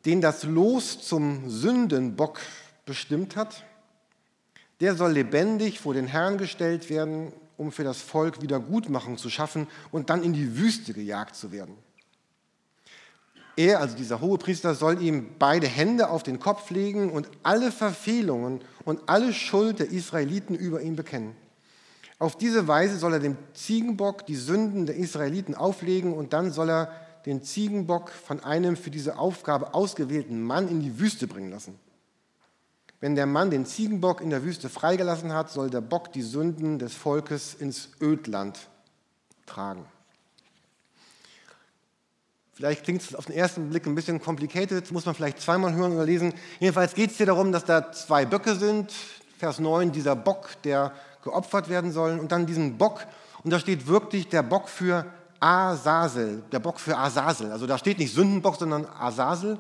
den 0.06 0.22
das 0.22 0.44
Los 0.44 1.06
zum 1.06 1.50
Sündenbock 1.50 2.40
bestimmt 2.86 3.36
hat, 3.36 3.66
der 4.80 4.96
soll 4.96 5.12
lebendig 5.12 5.82
vor 5.82 5.94
den 5.94 6.08
Herrn 6.08 6.38
gestellt 6.38 6.90
werden, 6.90 7.34
um 7.58 7.74
für 7.74 7.84
das 7.84 8.02
Volk 8.02 8.42
Wiedergutmachung 8.42 9.18
zu 9.18 9.30
schaffen 9.30 9.68
und 9.92 10.10
dann 10.10 10.24
in 10.24 10.32
die 10.32 10.58
Wüste 10.58 10.94
gejagt 10.94 11.36
zu 11.36 11.52
werden. 11.52 11.78
Er, 13.56 13.80
also 13.80 13.96
dieser 13.96 14.20
Hohepriester, 14.20 14.74
soll 14.74 15.02
ihm 15.02 15.28
beide 15.38 15.68
Hände 15.68 16.10
auf 16.10 16.24
den 16.24 16.40
Kopf 16.40 16.70
legen 16.72 17.12
und 17.12 17.30
alle 17.44 17.72
Verfehlungen 17.72 18.62
und 18.84 19.02
alle 19.08 19.34
Schuld 19.34 19.80
der 19.80 19.92
Israeliten 19.92 20.56
über 20.56 20.82
ihn 20.82 20.96
bekennen. 20.96 21.36
Auf 22.20 22.38
diese 22.38 22.68
Weise 22.68 22.98
soll 22.98 23.14
er 23.14 23.20
dem 23.20 23.38
Ziegenbock 23.54 24.26
die 24.26 24.36
Sünden 24.36 24.86
der 24.86 24.96
Israeliten 24.96 25.56
auflegen 25.56 26.14
und 26.14 26.34
dann 26.34 26.52
soll 26.52 26.70
er 26.70 26.92
den 27.26 27.44
Ziegenbock 27.44 28.10
von 28.10 28.44
einem 28.44 28.76
für 28.76 28.92
diese 28.92 29.18
Aufgabe 29.18 29.74
ausgewählten 29.74 30.42
Mann 30.42 30.68
in 30.68 30.82
die 30.82 31.00
Wüste 31.00 31.28
bringen 31.28 31.52
lassen. 31.52 31.80
Wenn 33.00 33.16
der 33.16 33.26
Mann 33.26 33.52
den 33.52 33.66
Ziegenbock 33.66 34.22
in 34.22 34.30
der 34.30 34.44
Wüste 34.44 34.70
freigelassen 34.70 35.34
hat, 35.34 35.52
soll 35.52 35.70
der 35.70 35.82
Bock 35.82 36.14
die 36.14 36.22
Sünden 36.22 36.80
des 36.80 36.94
Volkes 36.94 37.54
ins 37.54 37.90
Ödland 38.00 38.70
tragen. 39.46 39.86
Vielleicht 42.56 42.84
klingt 42.84 43.02
es 43.02 43.16
auf 43.16 43.26
den 43.26 43.36
ersten 43.36 43.70
Blick 43.70 43.88
ein 43.88 43.96
bisschen 43.96 44.22
complicated, 44.22 44.92
muss 44.92 45.06
man 45.06 45.16
vielleicht 45.16 45.42
zweimal 45.42 45.74
hören 45.74 45.94
oder 45.94 46.06
lesen. 46.06 46.34
Jedenfalls 46.60 46.94
geht 46.94 47.10
es 47.10 47.18
hier 47.18 47.26
darum, 47.26 47.52
dass 47.52 47.66
da 47.66 47.92
zwei 47.92 48.26
Böcke 48.26 48.56
sind. 48.56 48.94
Vers 49.40 49.60
9, 49.60 49.92
dieser 49.92 50.16
Bock, 50.16 50.50
der 50.64 50.94
geopfert 51.24 51.68
werden 51.68 51.92
soll. 51.92 52.20
Und 52.20 52.32
dann 52.32 52.46
diesen 52.46 52.78
Bock. 52.78 53.06
Und 53.44 53.52
da 53.52 53.60
steht 53.60 53.88
wirklich 53.88 54.30
der 54.30 54.44
Bock 54.44 54.70
für 54.70 55.06
Asasel, 55.40 56.44
der 56.52 56.60
Bock 56.60 56.80
für 56.80 56.96
Asasel. 56.96 57.52
Also 57.52 57.66
da 57.66 57.80
steht 57.80 57.98
nicht 57.98 58.14
Sündenbock, 58.14 58.58
sondern 58.58 58.86
Asasel. 58.86 59.58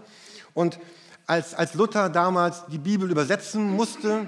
Und 0.53 0.79
als, 1.25 1.55
als 1.55 1.73
Luther 1.73 2.09
damals 2.09 2.65
die 2.67 2.77
Bibel 2.77 3.09
übersetzen 3.09 3.71
musste, 3.71 4.27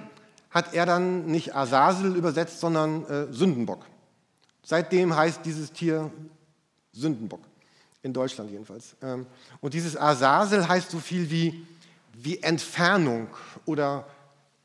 hat 0.50 0.74
er 0.74 0.88
dann 0.88 1.28
nicht 1.28 1.56
Asasel 1.56 2.16
übersetzt, 2.16 2.60
sondern 2.60 3.06
äh, 3.06 3.32
Sündenbock. 3.32 3.86
Seitdem 4.64 5.16
heißt 5.16 5.46
dieses 5.46 5.72
Tier 5.72 6.12
Sündenbock. 6.92 7.42
In 8.06 8.14
Deutschland 8.14 8.52
jedenfalls. 8.52 8.96
Ähm, 9.02 9.26
und 9.62 9.74
dieses 9.74 9.98
Asasel 9.98 10.68
heißt 10.68 10.92
so 10.92 11.00
viel 11.00 11.32
wie, 11.32 11.66
wie 12.14 12.38
Entfernung 12.44 13.30
oder 13.66 14.06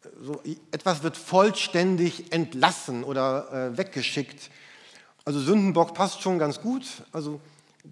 äh, 0.04 0.08
so, 0.22 0.42
etwas 0.72 1.02
wird 1.02 1.16
vollständig 1.16 2.34
entlassen 2.34 3.02
oder 3.02 3.50
äh, 3.72 3.78
weggeschickt. 3.78 4.50
Also 5.24 5.40
Sündenbock 5.40 5.94
passt 5.94 6.20
schon 6.20 6.38
ganz 6.38 6.60
gut. 6.60 6.84
Also 7.12 7.40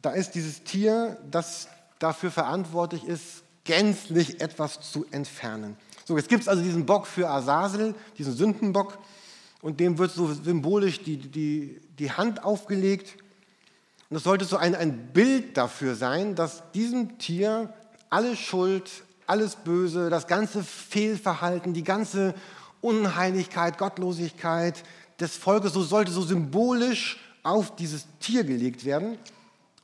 da 0.02 0.10
ist 0.10 0.32
dieses 0.34 0.64
Tier, 0.64 1.16
das 1.30 1.68
dafür 1.98 2.30
verantwortlich 2.30 3.04
ist, 3.04 3.42
gänzlich 3.64 4.42
etwas 4.42 4.92
zu 4.92 5.06
entfernen. 5.12 5.78
So, 6.04 6.18
jetzt 6.18 6.28
gibt 6.28 6.42
es 6.42 6.48
also 6.48 6.62
diesen 6.62 6.84
Bock 6.84 7.06
für 7.06 7.26
Asasel, 7.26 7.94
diesen 8.18 8.34
Sündenbock, 8.34 8.98
und 9.62 9.80
dem 9.80 9.96
wird 9.96 10.10
so 10.10 10.30
symbolisch 10.30 11.02
die, 11.02 11.16
die, 11.16 11.80
die 11.98 12.12
Hand 12.12 12.44
aufgelegt. 12.44 13.16
Und 14.10 14.14
das 14.14 14.22
sollte 14.24 14.44
so 14.44 14.56
ein, 14.56 14.74
ein 14.74 15.12
Bild 15.12 15.56
dafür 15.56 15.94
sein, 15.94 16.34
dass 16.34 16.62
diesem 16.72 17.18
Tier 17.18 17.72
alle 18.08 18.36
Schuld, 18.36 18.90
alles 19.26 19.56
Böse, 19.56 20.08
das 20.08 20.26
ganze 20.26 20.64
Fehlverhalten, 20.64 21.74
die 21.74 21.84
ganze 21.84 22.34
Unheiligkeit, 22.80 23.76
Gottlosigkeit 23.76 24.82
des 25.20 25.36
Volkes, 25.36 25.74
so 25.74 25.82
sollte 25.82 26.10
so 26.10 26.22
symbolisch 26.22 27.18
auf 27.42 27.76
dieses 27.76 28.06
Tier 28.20 28.44
gelegt 28.44 28.84
werden. 28.84 29.18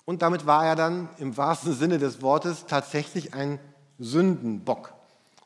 Und 0.07 0.23
damit 0.23 0.47
war 0.47 0.67
er 0.67 0.77
dann 0.77 1.09
im 1.19 1.37
wahrsten 1.37 1.75
Sinne 1.75 1.99
des 1.99 2.23
Wortes 2.23 2.67
tatsächlich 2.67 3.35
ein 3.35 3.59
Sündenbock. 3.99 4.95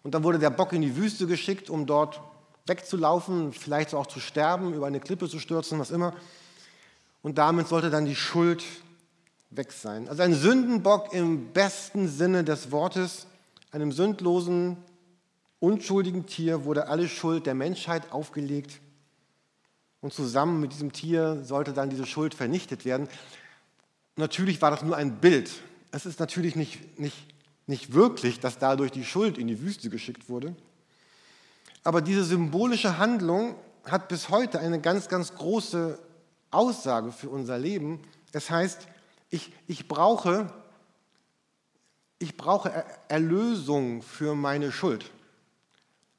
Und 0.03 0.15
dann 0.15 0.25
wurde 0.25 0.39
der 0.39 0.51
Bock 0.51 0.73
in 0.73 0.83
die 0.83 0.97
Wüste 0.97 1.27
geschickt, 1.27 1.69
um 1.71 1.87
dort 1.87 2.21
wegzulaufen, 2.67 3.53
vielleicht 3.53 3.95
auch 3.95 4.07
zu 4.07 4.21
sterben, 4.21 4.75
über 4.75 4.87
eine 4.87 5.01
Klippe 5.01 5.29
zu 5.29 5.39
stürzen, 5.39 5.79
was 5.79 5.91
immer 5.91 6.13
und 7.23 7.39
damit 7.39 7.69
sollte 7.69 7.91
dann 7.91 8.05
die 8.05 8.17
Schuld 8.17 8.65
weg 9.51 9.73
sein. 9.73 10.09
Also 10.09 10.23
ein 10.23 10.35
Sündenbock 10.35 11.13
im 11.13 11.53
besten 11.53 12.09
Sinne 12.09 12.45
des 12.45 12.71
Wortes, 12.71 13.27
einem 13.71 13.93
sündlosen, 13.93 14.77
unschuldigen 15.61 16.27
Tier 16.27 16.65
wurde 16.65 16.89
alle 16.89 17.09
Schuld 17.09 17.47
der 17.47 17.55
Menschheit 17.55 18.13
aufgelegt 18.13 18.81
und 20.01 20.13
zusammen 20.13 20.61
mit 20.61 20.73
diesem 20.73 20.93
Tier 20.93 21.45
sollte 21.45 21.73
dann 21.73 21.91
diese 21.91 22.07
Schuld 22.07 22.35
vernichtet 22.35 22.85
werden. 22.85 23.09
Natürlich 24.17 24.63
war 24.63 24.71
das 24.71 24.83
nur 24.83 24.97
ein 24.97 25.17
Bild. 25.17 25.51
Es 25.91 26.07
ist 26.07 26.21
natürlich 26.21 26.55
nicht, 26.55 26.99
nicht, 26.99 27.17
nicht 27.67 27.95
wirklich, 27.95 28.41
dass 28.41 28.59
dadurch 28.59 28.93
die 28.93 29.05
Schuld 29.05 29.39
in 29.39 29.49
die 29.49 29.61
Wüste 29.61 29.91
geschickt 29.91 30.29
wurde. 30.29 30.55
Aber 31.83 32.01
diese 32.01 32.25
symbolische 32.25 32.99
Handlung 32.99 33.55
hat 33.85 34.09
bis 34.09 34.29
heute 34.29 34.61
eine 34.61 34.81
ganz, 34.81 35.09
ganz 35.09 35.35
große 35.35 35.99
Aussage 36.51 37.13
für 37.13 37.29
unser 37.29 37.59
Leben. 37.59 38.01
Es 38.33 38.51
heißt, 38.51 38.87
ich, 39.31 39.53
ich, 39.67 39.89
brauche, 39.89 40.53
ich 42.19 42.37
brauche 42.37 42.85
Erlösung 43.09 44.03
für 44.03 44.35
meine 44.35 44.73
Schuld. 44.73 45.11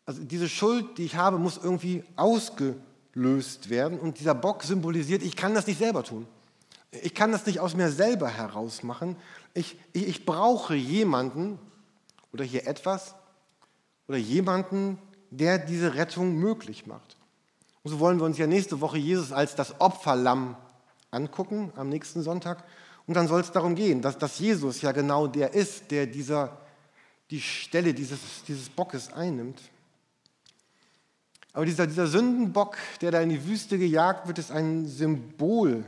Also 0.05 0.23
diese 0.23 0.49
Schuld, 0.49 0.97
die 0.97 1.05
ich 1.05 1.15
habe, 1.15 1.37
muss 1.37 1.57
irgendwie 1.57 2.03
ausgelöst 2.15 3.69
werden. 3.69 3.99
Und 3.99 4.19
dieser 4.19 4.35
Bock 4.35 4.63
symbolisiert, 4.63 5.21
ich 5.21 5.35
kann 5.35 5.53
das 5.53 5.67
nicht 5.67 5.79
selber 5.79 6.03
tun. 6.03 6.27
Ich 6.91 7.13
kann 7.13 7.31
das 7.31 7.45
nicht 7.45 7.59
aus 7.59 7.75
mir 7.75 7.91
selber 7.91 8.27
heraus 8.27 8.81
machen. 8.81 9.15
Ich, 9.53 9.77
ich, 9.93 10.07
ich 10.07 10.25
brauche 10.25 10.73
jemanden 10.75 11.59
oder 12.33 12.43
hier 12.43 12.67
etwas 12.67 13.15
oder 14.07 14.17
jemanden, 14.17 14.97
der 15.29 15.59
diese 15.59 15.93
Rettung 15.93 16.37
möglich 16.37 16.87
macht. 16.87 17.18
Und 17.83 17.91
so 17.91 17.99
wollen 17.99 18.19
wir 18.19 18.25
uns 18.25 18.37
ja 18.37 18.47
nächste 18.47 18.81
Woche 18.81 18.97
Jesus 18.97 19.31
als 19.31 19.55
das 19.55 19.79
Opferlamm 19.79 20.55
angucken, 21.11 21.71
am 21.75 21.89
nächsten 21.89 22.21
Sonntag. 22.21 22.63
Und 23.07 23.15
dann 23.15 23.27
soll 23.27 23.41
es 23.41 23.51
darum 23.51 23.75
gehen, 23.75 24.01
dass, 24.01 24.17
dass 24.17 24.39
Jesus 24.39 24.81
ja 24.81 24.91
genau 24.91 25.27
der 25.27 25.53
ist, 25.53 25.91
der 25.91 26.05
dieser, 26.05 26.57
die 27.31 27.41
Stelle 27.41 27.93
dieses, 27.93 28.19
dieses 28.47 28.69
Bockes 28.69 29.11
einnimmt. 29.13 29.61
Aber 31.53 31.65
dieser, 31.65 31.87
dieser 31.87 32.07
Sündenbock, 32.07 32.77
der 33.01 33.11
da 33.11 33.21
in 33.21 33.29
die 33.29 33.45
Wüste 33.47 33.77
gejagt 33.77 34.27
wird, 34.27 34.37
ist 34.37 34.51
ein 34.51 34.87
Symbol 34.87 35.83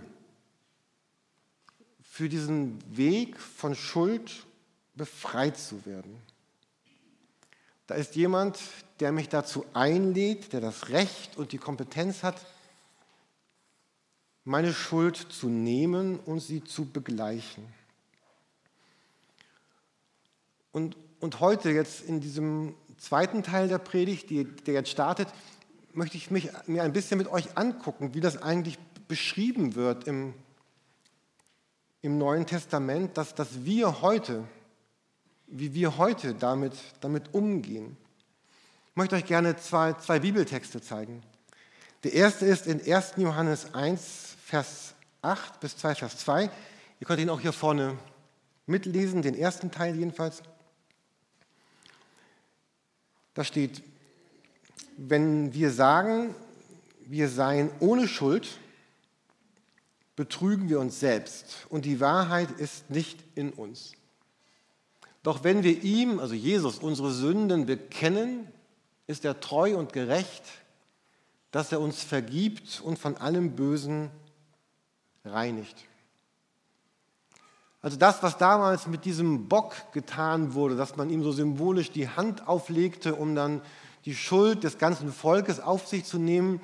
für 2.01 2.27
diesen 2.27 2.79
Weg 2.95 3.39
von 3.39 3.75
Schuld 3.75 4.45
befreit 4.95 5.57
zu 5.57 5.86
werden. 5.86 6.17
Da 7.88 7.95
ist 7.95 8.15
jemand, 8.15 8.60
der 9.01 9.12
mich 9.12 9.29
dazu 9.29 9.65
einlädt, 9.74 10.53
der 10.53 10.62
das 10.62 10.89
Recht 10.89 11.36
und 11.36 11.51
die 11.51 11.58
Kompetenz 11.58 12.22
hat, 12.22 12.39
meine 14.43 14.74
Schuld 14.74 15.17
zu 15.17 15.50
nehmen 15.50 16.20
und 16.20 16.39
sie 16.39 16.63
zu 16.63 16.86
begleichen. 16.86 17.65
Und, 20.72 20.96
und 21.20 21.39
heute 21.39 21.72
jetzt 21.72 22.01
in 22.01 22.22
diesem 22.22 22.75
zweiten 22.98 23.41
Teil 23.43 23.67
der 23.67 23.79
Predigt, 23.79 24.29
die, 24.29 24.46
der 24.46 24.75
jetzt 24.75 24.89
startet, 24.89 25.27
möchte 25.93 26.17
ich 26.17 26.29
mich, 26.29 26.50
mir 26.67 26.84
ein 26.84 26.93
bisschen 26.93 27.17
mit 27.17 27.27
euch 27.27 27.58
angucken, 27.58 28.13
wie 28.13 28.22
das 28.22 28.41
eigentlich 28.41 28.77
beschrieben 29.08 29.75
wird 29.75 30.08
im, 30.08 30.36
im 32.01 32.20
Neuen 32.20 32.46
Testament, 32.46 33.17
dass, 33.17 33.34
dass 33.36 33.65
wir 33.65 34.01
heute, 34.01 34.48
wie 35.48 35.74
wir 35.74 35.98
heute 35.98 36.36
damit, 36.36 36.74
damit 37.01 37.34
umgehen. 37.34 37.98
Ich 38.91 38.98
möchte 38.98 39.15
euch 39.15 39.25
gerne 39.25 39.55
zwei, 39.55 39.93
zwei 39.93 40.19
Bibeltexte 40.19 40.81
zeigen. 40.81 41.24
Der 42.03 42.12
erste 42.12 42.45
ist 42.45 42.67
in 42.67 42.81
1. 42.81 43.13
Johannes 43.15 43.74
1, 43.74 44.36
Vers 44.43 44.95
8 45.21 45.62
bis 45.62 45.77
2, 45.77 45.95
Vers 45.95 46.17
2. 46.17 46.51
Ihr 47.00 47.07
könnt 47.07 47.21
ihn 47.21 47.29
auch 47.29 47.39
hier 47.39 47.53
vorne 47.53 47.98
mitlesen, 48.65 49.21
den 49.21 49.33
ersten 49.33 49.71
Teil 49.71 49.95
jedenfalls. 49.95 50.43
Da 53.33 53.45
steht, 53.45 53.81
wenn 54.98 55.53
wir 55.53 55.71
sagen, 55.71 56.36
wir 57.05 57.29
seien 57.29 57.71
ohne 57.79 58.10
Schuld, 58.10 58.60
betrügen 60.17 60.67
wir 60.67 60.81
uns 60.81 61.00
selbst 61.00 61.65
und 61.69 61.86
die 61.86 62.01
Wahrheit 62.01 62.51
ist 62.51 62.89
nicht 62.89 63.24
in 63.36 63.51
uns. 63.51 63.93
Doch 65.24 65.45
wenn 65.45 65.63
wir 65.63 65.81
ihm, 65.81 66.19
also 66.19 66.33
Jesus, 66.33 66.77
unsere 66.77 67.13
Sünden 67.13 67.65
bekennen, 67.65 68.50
ist 69.11 69.25
er 69.25 69.39
treu 69.39 69.77
und 69.77 69.93
gerecht, 69.93 70.43
dass 71.51 71.71
er 71.71 71.81
uns 71.81 72.01
vergibt 72.01 72.81
und 72.83 72.97
von 72.97 73.17
allem 73.17 73.55
Bösen 73.55 74.09
reinigt. 75.25 75.85
Also 77.81 77.97
das, 77.97 78.23
was 78.23 78.37
damals 78.37 78.87
mit 78.87 79.05
diesem 79.05 79.47
Bock 79.47 79.75
getan 79.91 80.53
wurde, 80.53 80.75
dass 80.75 80.95
man 80.97 81.09
ihm 81.09 81.23
so 81.23 81.31
symbolisch 81.31 81.91
die 81.91 82.07
Hand 82.07 82.47
auflegte, 82.47 83.15
um 83.15 83.35
dann 83.35 83.61
die 84.05 84.15
Schuld 84.15 84.63
des 84.63 84.77
ganzen 84.77 85.11
Volkes 85.11 85.59
auf 85.59 85.87
sich 85.87 86.05
zu 86.05 86.17
nehmen, 86.17 86.61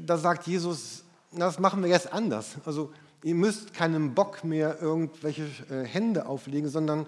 da 0.00 0.16
sagt 0.16 0.46
Jesus, 0.46 1.04
das 1.32 1.58
machen 1.58 1.82
wir 1.82 1.90
jetzt 1.90 2.12
anders. 2.12 2.56
Also 2.64 2.92
ihr 3.22 3.34
müsst 3.34 3.74
keinem 3.74 4.14
Bock 4.14 4.44
mehr 4.44 4.80
irgendwelche 4.80 5.44
äh, 5.70 5.84
Hände 5.84 6.26
auflegen, 6.26 6.68
sondern 6.68 7.06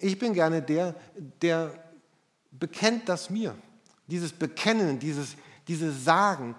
Ich 0.00 0.18
bin 0.18 0.34
gerne 0.34 0.62
der, 0.62 0.94
der 1.40 1.72
bekennt 2.50 3.08
das 3.08 3.30
mir. 3.30 3.54
Dieses 4.06 4.32
Bekennen, 4.32 4.98
dieses, 4.98 5.36
dieses 5.68 6.04
Sagen, 6.04 6.54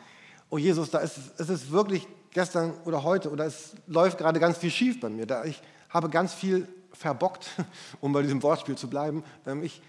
oh 0.49 0.57
Jesus, 0.57 0.89
da 0.89 0.99
ist 0.99 1.17
es 1.37 1.49
ist 1.49 1.71
wirklich 1.71 2.07
gestern 2.31 2.73
oder 2.85 3.03
heute 3.03 3.31
oder 3.31 3.45
es 3.45 3.73
läuft 3.87 4.17
gerade 4.17 4.39
ganz 4.39 4.57
viel 4.57 4.71
schief 4.71 4.99
bei 4.99 5.09
mir. 5.09 5.25
Da 5.25 5.45
ich 5.45 5.61
habe 5.89 6.09
ganz 6.09 6.33
viel 6.33 6.67
verbockt, 6.93 7.49
um 8.01 8.13
bei 8.13 8.21
diesem 8.21 8.43
Wortspiel 8.43 8.75
zu 8.75 8.89
bleiben. 8.89 9.23
Ähm, 9.45 9.63
ich, 9.63 9.81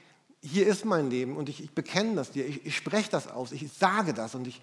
hier 0.43 0.67
ist 0.67 0.85
mein 0.85 1.11
Leben 1.11 1.37
und 1.37 1.49
ich, 1.49 1.63
ich 1.63 1.73
bekenne 1.73 2.15
das 2.15 2.31
dir, 2.31 2.47
ich, 2.47 2.65
ich 2.65 2.77
spreche 2.77 3.11
das 3.11 3.29
aus, 3.29 3.53
ich 3.53 3.71
sage 3.73 4.15
das 4.15 4.35
und 4.35 4.47
ich, 4.47 4.61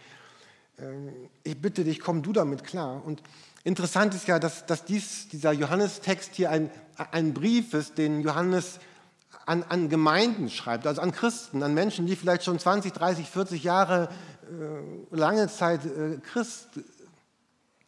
ähm, 0.80 1.10
ich 1.44 1.60
bitte 1.62 1.84
dich, 1.84 2.00
komm 2.00 2.22
du 2.22 2.32
damit 2.32 2.64
klar. 2.64 3.04
Und 3.06 3.22
interessant 3.64 4.14
ist 4.14 4.28
ja, 4.28 4.40
dass, 4.40 4.66
dass 4.66 4.86
dies, 4.86 5.28
dieser 5.30 5.52
Johannes-Text 5.52 6.36
hier 6.36 6.52
ein, 6.52 6.70
ein 7.12 7.34
Brief 7.34 7.74
ist, 7.74 7.98
den 7.98 8.22
Johannes 8.22 8.80
an, 9.46 9.64
an 9.64 9.90
Gemeinden 9.90 10.50
schreibt, 10.50 10.88
also 10.88 11.02
an 11.02 11.12
Christen, 11.12 11.64
an 11.64 11.74
Menschen, 11.74 12.06
die 12.06 12.16
vielleicht 12.16 12.44
schon 12.44 12.58
20, 12.60 12.94
30, 12.94 13.30
40 13.30 13.64
Jahre, 13.64 14.10
äh, 14.44 15.16
lange 15.16 15.48
Zeit 15.48 15.86
äh, 15.86 16.18
Christ, 16.18 16.68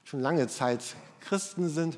schon 0.03 0.21
lange 0.21 0.47
Zeit 0.47 0.81
Christen 1.21 1.69
sind. 1.69 1.97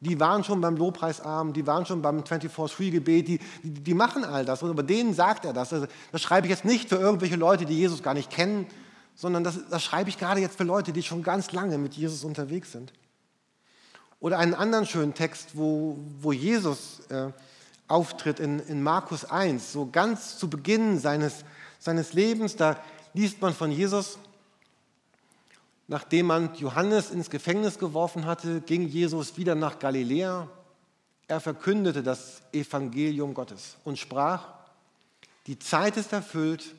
Die 0.00 0.18
waren 0.18 0.44
schon 0.44 0.60
beim 0.60 0.76
Lobpreisabend, 0.76 1.56
die 1.56 1.66
waren 1.66 1.84
schon 1.84 2.00
beim 2.00 2.20
24-3-Gebet, 2.20 3.28
die, 3.28 3.38
die, 3.62 3.70
die, 3.70 3.94
machen 3.94 4.24
all 4.24 4.46
das. 4.46 4.62
Und 4.62 4.70
über 4.70 4.82
denen 4.82 5.12
sagt 5.12 5.44
er 5.44 5.52
das. 5.52 5.72
Also, 5.74 5.86
das 6.10 6.22
schreibe 6.22 6.46
ich 6.46 6.50
jetzt 6.50 6.64
nicht 6.64 6.88
für 6.88 6.96
irgendwelche 6.96 7.36
Leute, 7.36 7.66
die 7.66 7.76
Jesus 7.76 8.02
gar 8.02 8.14
nicht 8.14 8.30
kennen, 8.30 8.66
sondern 9.14 9.44
das, 9.44 9.58
das 9.68 9.82
schreibe 9.82 10.08
ich 10.08 10.18
gerade 10.18 10.40
jetzt 10.40 10.56
für 10.56 10.64
Leute, 10.64 10.92
die 10.92 11.02
schon 11.02 11.22
ganz 11.22 11.52
lange 11.52 11.76
mit 11.76 11.94
Jesus 11.94 12.24
unterwegs 12.24 12.72
sind. 12.72 12.94
Oder 14.20 14.38
einen 14.38 14.54
anderen 14.54 14.86
schönen 14.86 15.12
Text, 15.12 15.50
wo, 15.54 15.98
wo 16.20 16.32
Jesus 16.32 17.00
äh, 17.10 17.30
auftritt 17.90 18.40
in, 18.40 18.60
in 18.60 18.82
Markus 18.82 19.24
1, 19.24 19.72
so 19.72 19.88
ganz 19.90 20.38
zu 20.38 20.48
Beginn 20.48 20.98
seines, 20.98 21.44
seines 21.78 22.12
Lebens, 22.12 22.56
da 22.56 22.78
liest 23.14 23.40
man 23.42 23.52
von 23.52 23.70
Jesus, 23.70 24.18
nachdem 25.88 26.26
man 26.26 26.54
Johannes 26.54 27.10
ins 27.10 27.30
Gefängnis 27.30 27.78
geworfen 27.78 28.26
hatte, 28.26 28.60
ging 28.60 28.86
Jesus 28.86 29.36
wieder 29.36 29.54
nach 29.54 29.78
Galiläa. 29.78 30.48
Er 31.26 31.40
verkündete 31.40 32.02
das 32.02 32.42
Evangelium 32.52 33.34
Gottes 33.34 33.76
und 33.84 33.98
sprach, 33.98 34.48
die 35.46 35.58
Zeit 35.58 35.96
ist 35.96 36.12
erfüllt, 36.12 36.74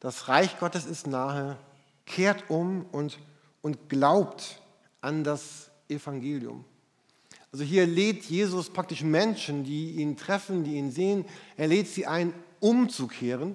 das 0.00 0.28
Reich 0.28 0.58
Gottes 0.58 0.86
ist 0.86 1.06
nahe, 1.06 1.58
kehrt 2.06 2.48
um 2.48 2.86
und, 2.92 3.18
und 3.60 3.88
glaubt 3.88 4.60
an 5.00 5.24
das 5.24 5.70
Evangelium. 5.88 6.64
Also 7.54 7.62
hier 7.62 7.86
lädt 7.86 8.24
Jesus 8.24 8.68
praktisch 8.68 9.04
Menschen, 9.04 9.62
die 9.62 9.92
ihn 9.92 10.16
treffen, 10.16 10.64
die 10.64 10.74
ihn 10.74 10.90
sehen, 10.90 11.24
er 11.56 11.68
lädt 11.68 11.86
sie 11.86 12.04
ein, 12.04 12.34
umzukehren 12.58 13.54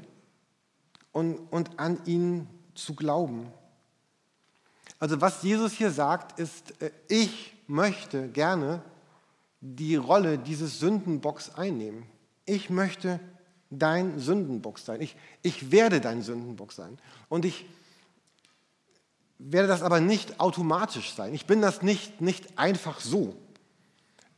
und, 1.12 1.36
und 1.52 1.78
an 1.78 2.00
ihn 2.06 2.48
zu 2.76 2.96
glauben. 2.96 3.52
Also 5.00 5.20
was 5.20 5.44
Jesus 5.44 5.74
hier 5.74 5.92
sagt, 5.92 6.40
ist, 6.40 6.82
äh, 6.82 6.92
ich 7.10 7.54
möchte 7.68 8.30
gerne 8.30 8.84
die 9.60 9.98
Rolle 9.98 10.38
dieses 10.38 10.80
Sündenbocks 10.80 11.56
einnehmen. 11.56 12.06
Ich 12.46 12.70
möchte 12.70 13.20
dein 13.70 14.18
Sündenbock 14.18 14.80
sein. 14.80 15.02
Ich, 15.02 15.18
ich 15.42 15.74
werde 15.74 16.00
dein 16.00 16.22
Sündenbock 16.22 16.72
sein. 16.72 16.98
Und 17.28 17.44
ich 17.44 17.66
werde 19.40 19.68
das 19.68 19.82
aber 19.82 20.00
nicht 20.00 20.40
automatisch 20.40 21.14
sein. 21.14 21.34
Ich 21.34 21.46
bin 21.46 21.62
das 21.62 21.82
nicht, 21.82 22.22
nicht 22.22 22.58
einfach 22.58 23.02
so. 23.02 23.36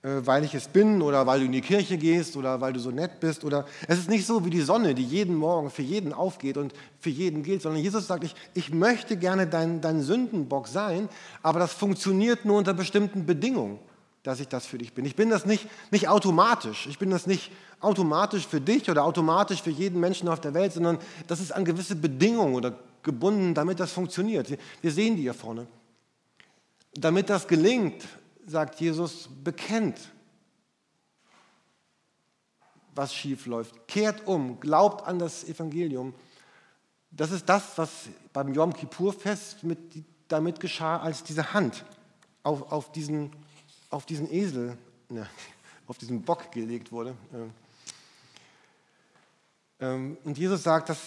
Äh, 0.04 0.26
weil 0.26 0.44
ich 0.44 0.56
es 0.56 0.68
bin 0.68 1.02
oder 1.02 1.28
weil 1.28 1.42
du 1.42 1.46
in 1.46 1.52
die 1.52 1.62
Kirche 1.62 1.96
gehst 1.96 2.36
oder 2.36 2.60
weil 2.60 2.74
du 2.74 2.80
so 2.80 2.90
nett 2.90 3.20
bist. 3.20 3.44
Oder 3.44 3.66
es 3.88 4.00
ist 4.00 4.10
nicht 4.10 4.26
so 4.26 4.44
wie 4.44 4.50
die 4.50 4.62
Sonne, 4.62 4.96
die 4.96 5.04
jeden 5.04 5.36
Morgen 5.36 5.70
für 5.70 5.84
jeden 5.84 6.12
aufgeht 6.12 6.58
und 6.58 6.74
für 7.00 7.12
jeden 7.12 7.44
gilt, 7.44 7.62
sondern 7.62 7.84
Jesus 7.84 8.08
sagt, 8.08 8.24
ich, 8.24 8.36
ich 8.56 8.74
möchte 8.74 9.16
gerne 9.16 9.46
dein, 9.46 9.80
dein 9.80 10.02
Sündenbock 10.02 10.68
sein, 10.68 11.08
aber 11.44 11.60
das 11.60 11.74
funktioniert 11.74 12.46
nur 12.46 12.58
unter 12.58 12.74
bestimmten 12.74 13.28
Bedingungen, 13.28 13.78
dass 14.24 14.40
ich 14.40 14.48
das 14.48 14.66
für 14.66 14.80
dich 14.80 14.94
bin. 14.94 15.06
Ich 15.06 15.16
bin 15.16 15.30
das 15.30 15.46
nicht, 15.46 15.68
nicht 15.92 16.08
automatisch. 16.08 16.88
Ich 16.88 16.98
bin 16.98 17.12
das 17.12 17.28
nicht 17.28 17.52
automatisch 17.80 18.48
für 18.48 18.62
dich 18.62 18.90
oder 18.90 19.04
automatisch 19.04 19.62
für 19.62 19.70
jeden 19.70 20.00
Menschen 20.00 20.28
auf 20.30 20.42
der 20.42 20.56
Welt, 20.56 20.74
sondern 20.74 20.98
das 21.28 21.40
ist 21.40 21.52
an 21.52 21.64
gewisse 21.64 21.96
Bedingungen 21.96 22.56
oder 22.56 22.74
gebunden, 23.04 23.54
damit 23.54 23.80
das 23.80 23.92
funktioniert. 23.92 24.50
Wir, 24.50 24.58
wir 24.82 24.92
sehen 24.92 25.16
die 25.16 25.24
hier 25.24 25.36
vorne. 25.36 25.68
Damit 26.94 27.30
das 27.30 27.48
gelingt, 27.48 28.04
sagt 28.46 28.80
Jesus, 28.80 29.30
bekennt, 29.44 30.00
was 32.96 33.14
schief 33.14 33.46
läuft. 33.46 33.88
Kehrt 33.88 34.28
um, 34.28 34.60
glaubt 34.60 35.08
an 35.08 35.20
das 35.20 35.44
Evangelium. 35.44 36.14
Das 37.12 37.32
ist 37.32 37.48
das, 37.48 37.78
was 37.78 37.90
beim 38.34 38.54
Yom 38.54 38.74
Kippur-Fest 38.74 39.64
mit, 39.64 39.80
damit 40.28 40.60
geschah, 40.60 40.98
als 40.98 41.24
diese 41.24 41.54
Hand 41.54 41.86
auf, 42.44 42.72
auf, 42.72 42.92
diesen, 42.92 43.32
auf 43.90 44.06
diesen 44.06 44.32
Esel, 44.32 44.78
ne, 45.10 45.28
auf 45.88 45.98
diesen 45.98 46.22
Bock 46.22 46.52
gelegt 46.52 46.92
wurde. 46.92 47.16
Ähm, 49.80 50.18
und 50.24 50.38
Jesus 50.38 50.64
sagt, 50.64 50.90
das, 50.90 51.00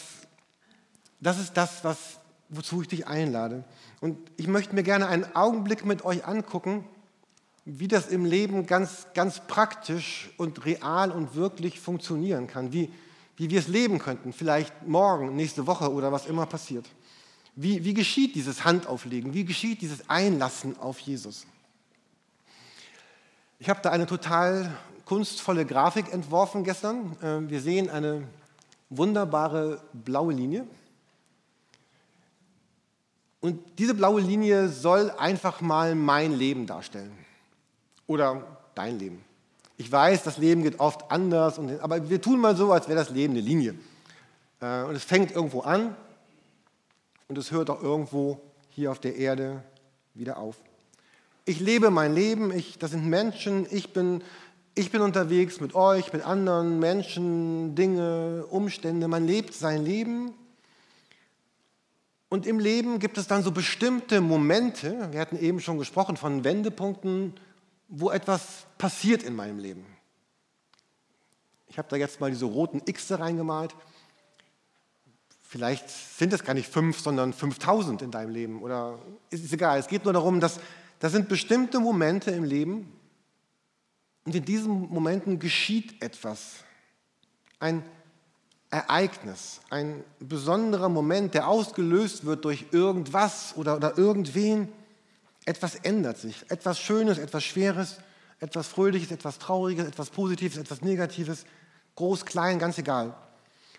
das 1.21 1.39
ist 1.39 1.57
das, 1.57 1.85
was, 1.85 2.19
wozu 2.49 2.83
ich 2.83 2.89
dich 2.89 3.07
einlade. 3.07 3.65
Und 4.01 4.19
ich 4.37 4.47
möchte 4.47 4.75
mir 4.75 4.83
gerne 4.83 5.07
einen 5.07 5.35
Augenblick 5.35 5.85
mit 5.85 6.05
euch 6.05 6.27
angucken, 6.27 6.85
wie 7.65 7.89
das 7.89 8.09
im 8.09 8.25
Leben 8.25 8.67
ganz, 8.67 9.07
ganz 9.15 9.41
praktisch 9.47 10.31
und 10.37 10.65
real 10.67 11.11
und 11.11 11.35
wirklich 11.35 11.81
funktionieren 11.81 12.47
kann, 12.47 12.73
wie, 12.73 12.93
wie 13.37 13.49
wir 13.51 13.59
es 13.59 13.69
leben 13.69 13.99
könnten, 13.99 14.33
vielleicht 14.33 14.87
morgen, 14.87 15.35
nächste 15.35 15.67
Woche 15.67 15.91
oder 15.91 16.13
was 16.13 16.27
immer 16.27 16.47
passiert. 16.47 16.87
Wie, 17.57 17.85
wie 17.85 17.95
geschieht 17.95 18.35
dieses 18.35 18.65
Handauflegen? 18.65 19.33
Wie 19.33 19.45
geschieht 19.45 19.81
dieses 19.81 20.11
Einlassen 20.11 20.79
auf 20.79 20.99
Jesus? 20.99 21.47
Ich 23.59 23.71
habe 23.71 23.81
da 23.83 23.91
eine 23.91 24.07
total 24.07 24.77
kunstvolle 25.07 25.65
Grafik 25.65 26.13
entworfen 26.13 26.65
gestern. 26.65 27.17
Ähm, 27.23 27.49
wir 27.49 27.61
sehen 27.61 27.89
eine 27.89 28.27
wunderbare 28.91 29.81
blaue 29.93 30.35
Linie. 30.35 30.67
Und 33.41 33.61
diese 33.79 33.95
blaue 33.95 34.21
Linie 34.21 34.69
soll 34.69 35.11
einfach 35.13 35.61
mal 35.61 35.95
mein 35.95 36.33
Leben 36.33 36.67
darstellen 36.67 37.25
oder 38.07 38.59
dein 38.75 38.99
Leben. 38.99 39.25
Ich 39.77 39.91
weiß, 39.91 40.23
das 40.23 40.39
Leben 40.39 40.63
geht 40.63 40.79
oft 40.79 41.11
anders, 41.11 41.59
und, 41.59 41.81
aber 41.81 42.09
wir 42.09 42.21
tun 42.21 42.41
mal 42.41 42.57
so, 42.57 42.73
als 42.73 42.87
wäre 42.89 42.99
das 42.99 43.11
Leben 43.11 43.35
eine 43.35 43.43
Linie. 43.43 43.75
Äh, 44.61 44.83
und 44.85 44.95
es 44.95 45.05
fängt 45.05 45.33
irgendwo 45.33 45.61
an 45.61 45.97
und 47.29 47.39
es 47.39 47.51
hört 47.51 47.71
auch 47.71 47.83
irgendwo 47.83 48.41
hier 48.71 48.91
auf 48.91 49.01
der 49.01 49.17
Erde 49.17 49.63
wieder 50.15 50.39
auf. 50.39 50.57
Ich 51.45 51.61
lebe 51.61 51.91
mein 51.91 52.15
Leben, 52.15 52.53
ich, 52.53 52.79
das 52.79 52.93
sind 52.93 53.07
Menschen, 53.07 53.67
ich 53.71 53.93
bin, 53.93 54.23
ich 54.75 54.91
bin 54.91 55.03
unterwegs 55.03 55.61
mit 55.61 55.75
euch, 55.75 56.13
mit 56.13 56.25
anderen 56.25 56.79
Menschen, 56.79 57.75
Dinge, 57.75 58.47
Umstände. 58.49 59.09
Man 59.09 59.27
lebt 59.27 59.53
sein 59.55 59.85
Leben. 59.85 60.33
Und 62.31 62.47
im 62.47 62.59
Leben 62.59 62.99
gibt 62.99 63.19
es 63.19 63.27
dann 63.27 63.43
so 63.43 63.53
bestimmte 63.53 64.21
Momente, 64.21 65.09
wir 65.13 65.21
hatten 65.21 65.39
eben 65.39 65.61
schon 65.61 65.79
gesprochen 65.79 66.17
von 66.17 66.43
Wendepunkten, 66.43 67.35
wo 67.97 68.11
etwas 68.11 68.67
passiert 68.77 69.23
in 69.23 69.37
meinem 69.37 69.59
Leben. 69.59 69.87
Ich 71.69 71.79
habe 71.79 71.89
da 71.89 71.97
jetzt 71.97 72.21
mal 72.21 72.31
diese 72.31 72.45
roten 72.45 72.83
X 72.85 73.13
reingemalt. 73.13 73.75
Vielleicht 75.43 75.89
sind 75.89 76.33
es 76.33 76.43
gar 76.43 76.55
nicht 76.55 76.69
fünf, 76.69 76.99
sondern 76.99 77.33
5000 77.33 78.03
in 78.03 78.11
deinem 78.11 78.31
Leben. 78.31 78.63
Oder 78.63 78.99
ist, 79.31 79.53
egal. 79.53 79.79
Es 79.79 79.87
geht 79.87 80.05
nur 80.05 80.13
darum, 80.13 80.41
dass 80.41 80.59
das 80.99 81.13
sind 81.13 81.29
bestimmte 81.29 81.79
Momente 81.79 82.33
im 82.33 82.45
Leben. 82.45 82.93
Und 84.25 84.35
in 84.35 84.45
diesen 84.45 84.73
Momenten 84.89 85.39
geschieht 85.39 86.03
etwas. 86.03 86.65
Ein 87.61 87.85
Ereignis, 88.71 89.61
ein 89.71 90.03
besonderer 90.19 90.89
Moment, 90.89 91.35
der 91.35 91.47
ausgelöst 91.47 92.25
wird 92.25 92.45
durch 92.45 92.67
irgendwas 92.73 93.57
oder, 93.57 93.77
oder 93.77 93.97
irgendwen. 93.97 94.73
Etwas 95.45 95.75
ändert 95.77 96.19
sich. 96.19 96.45
Etwas 96.49 96.81
Schönes, 96.81 97.19
etwas 97.19 97.45
Schweres, 97.45 97.99
etwas 98.41 98.67
Fröhliches, 98.67 99.11
etwas 99.11 99.39
Trauriges, 99.39 99.87
etwas 99.87 100.11
Positives, 100.11 100.57
etwas 100.57 100.83
Negatives. 100.83 101.45
Groß, 101.97 102.25
klein, 102.25 102.59
ganz 102.59 102.79
egal. 102.79 103.15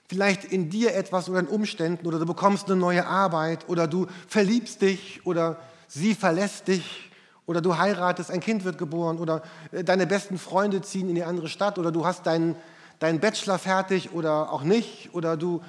Vielleicht 0.08 0.46
in 0.46 0.70
dir 0.70 0.94
etwas 0.96 1.30
oder 1.30 1.40
in 1.40 1.48
Umständen 1.48 2.06
oder 2.06 2.20
du 2.20 2.26
bekommst 2.26 2.68
eine 2.68 2.76
neue 2.76 3.08
Arbeit 3.08 3.68
oder 3.68 3.88
du 3.88 4.08
verliebst 4.28 4.82
dich 4.82 5.26
oder 5.26 5.60
sie 5.88 6.14
verlässt 6.14 6.68
dich 6.68 7.12
oder 7.48 7.62
du 7.62 7.78
heiratest, 7.78 8.30
ein 8.30 8.40
Kind 8.40 8.64
wird 8.64 8.78
geboren 8.78 9.18
oder 9.18 9.42
äh, 9.72 9.84
deine 9.84 10.06
besten 10.06 10.38
Freunde 10.38 10.82
ziehen 10.82 11.10
in 11.10 11.16
die 11.16 11.24
andere 11.24 11.48
Stadt 11.48 11.80
oder 11.80 11.92
du 11.92 12.06
hast 12.06 12.26
deinen, 12.28 12.56
deinen 13.00 13.20
Bachelor 13.20 13.58
fertig 13.58 14.14
oder 14.14 14.52
auch 14.52 14.64
nicht 14.64 15.10
oder 15.14 15.38
du 15.38 15.62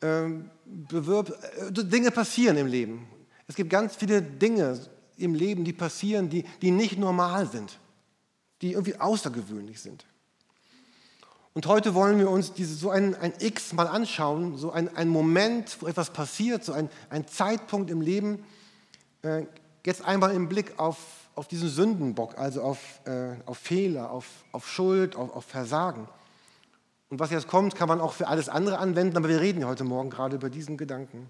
äh, 0.00 0.28
bewirb, 0.64 1.30
äh, 1.58 1.72
Dinge 1.72 2.10
passieren 2.10 2.56
im 2.56 2.66
Leben. 2.66 3.06
Es 3.46 3.54
gibt 3.54 3.68
ganz 3.68 3.96
viele 3.96 4.22
Dinge, 4.22 4.78
im 5.16 5.34
Leben, 5.34 5.64
die 5.64 5.72
passieren, 5.72 6.30
die, 6.30 6.44
die 6.62 6.70
nicht 6.70 6.98
normal 6.98 7.48
sind, 7.48 7.78
die 8.62 8.72
irgendwie 8.72 9.00
außergewöhnlich 9.00 9.80
sind. 9.80 10.04
Und 11.52 11.66
heute 11.66 11.94
wollen 11.94 12.18
wir 12.18 12.28
uns 12.28 12.52
diese, 12.52 12.74
so 12.74 12.90
ein, 12.90 13.14
ein 13.14 13.32
X 13.38 13.72
mal 13.72 13.86
anschauen, 13.86 14.58
so 14.58 14.72
ein, 14.72 14.94
ein 14.96 15.08
Moment, 15.08 15.76
wo 15.80 15.86
etwas 15.86 16.10
passiert, 16.10 16.64
so 16.64 16.72
ein, 16.72 16.90
ein 17.10 17.28
Zeitpunkt 17.28 17.90
im 17.90 18.00
Leben. 18.00 18.44
Äh, 19.22 19.44
jetzt 19.86 20.04
einmal 20.04 20.32
im 20.32 20.48
Blick 20.48 20.78
auf, 20.78 20.96
auf 21.36 21.46
diesen 21.46 21.68
Sündenbock, 21.68 22.36
also 22.38 22.62
auf, 22.62 23.00
äh, 23.06 23.36
auf 23.46 23.58
Fehler, 23.58 24.10
auf, 24.10 24.26
auf 24.50 24.68
Schuld, 24.68 25.14
auf, 25.14 25.32
auf 25.34 25.44
Versagen. 25.44 26.08
Und 27.08 27.20
was 27.20 27.30
jetzt 27.30 27.46
kommt, 27.46 27.76
kann 27.76 27.88
man 27.88 28.00
auch 28.00 28.14
für 28.14 28.26
alles 28.26 28.48
andere 28.48 28.78
anwenden, 28.78 29.16
aber 29.16 29.28
wir 29.28 29.40
reden 29.40 29.60
ja 29.60 29.68
heute 29.68 29.84
Morgen 29.84 30.10
gerade 30.10 30.34
über 30.34 30.50
diesen 30.50 30.76
Gedanken. 30.76 31.28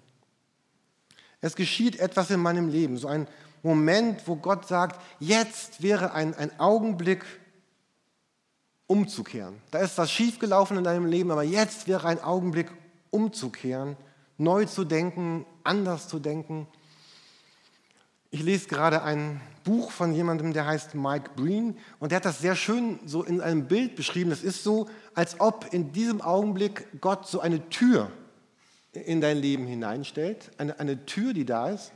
Es 1.42 1.54
geschieht 1.54 2.00
etwas 2.00 2.30
in 2.30 2.40
meinem 2.40 2.68
Leben, 2.68 2.96
so 2.96 3.08
ein 3.08 3.28
Moment, 3.64 4.28
wo 4.28 4.36
Gott 4.36 4.68
sagt, 4.68 5.00
jetzt 5.18 5.82
wäre 5.82 6.12
ein, 6.12 6.34
ein 6.34 6.60
Augenblick, 6.60 7.24
umzukehren. 8.86 9.54
Da 9.70 9.78
ist 9.78 9.96
was 9.96 10.10
schiefgelaufen 10.10 10.76
in 10.76 10.84
deinem 10.84 11.06
Leben, 11.06 11.30
aber 11.30 11.42
jetzt 11.42 11.88
wäre 11.88 12.06
ein 12.06 12.22
Augenblick, 12.22 12.70
umzukehren, 13.10 13.96
neu 14.36 14.66
zu 14.66 14.84
denken, 14.84 15.46
anders 15.62 16.08
zu 16.08 16.18
denken. 16.18 16.66
Ich 18.30 18.42
lese 18.42 18.68
gerade 18.68 19.02
ein 19.02 19.40
Buch 19.62 19.90
von 19.90 20.12
jemandem, 20.12 20.52
der 20.52 20.66
heißt 20.66 20.94
Mike 20.94 21.30
Breen 21.34 21.78
und 22.00 22.12
der 22.12 22.16
hat 22.16 22.26
das 22.26 22.40
sehr 22.40 22.56
schön 22.56 22.98
so 23.06 23.22
in 23.22 23.40
einem 23.40 23.66
Bild 23.66 23.96
beschrieben. 23.96 24.30
Es 24.30 24.42
ist 24.42 24.62
so, 24.62 24.90
als 25.14 25.40
ob 25.40 25.72
in 25.72 25.92
diesem 25.92 26.20
Augenblick 26.20 27.00
Gott 27.00 27.26
so 27.26 27.40
eine 27.40 27.70
Tür 27.70 28.10
in 28.92 29.22
dein 29.22 29.38
Leben 29.38 29.66
hineinstellt, 29.66 30.50
eine, 30.58 30.78
eine 30.78 31.06
Tür, 31.06 31.32
die 31.32 31.46
da 31.46 31.70
ist, 31.70 31.92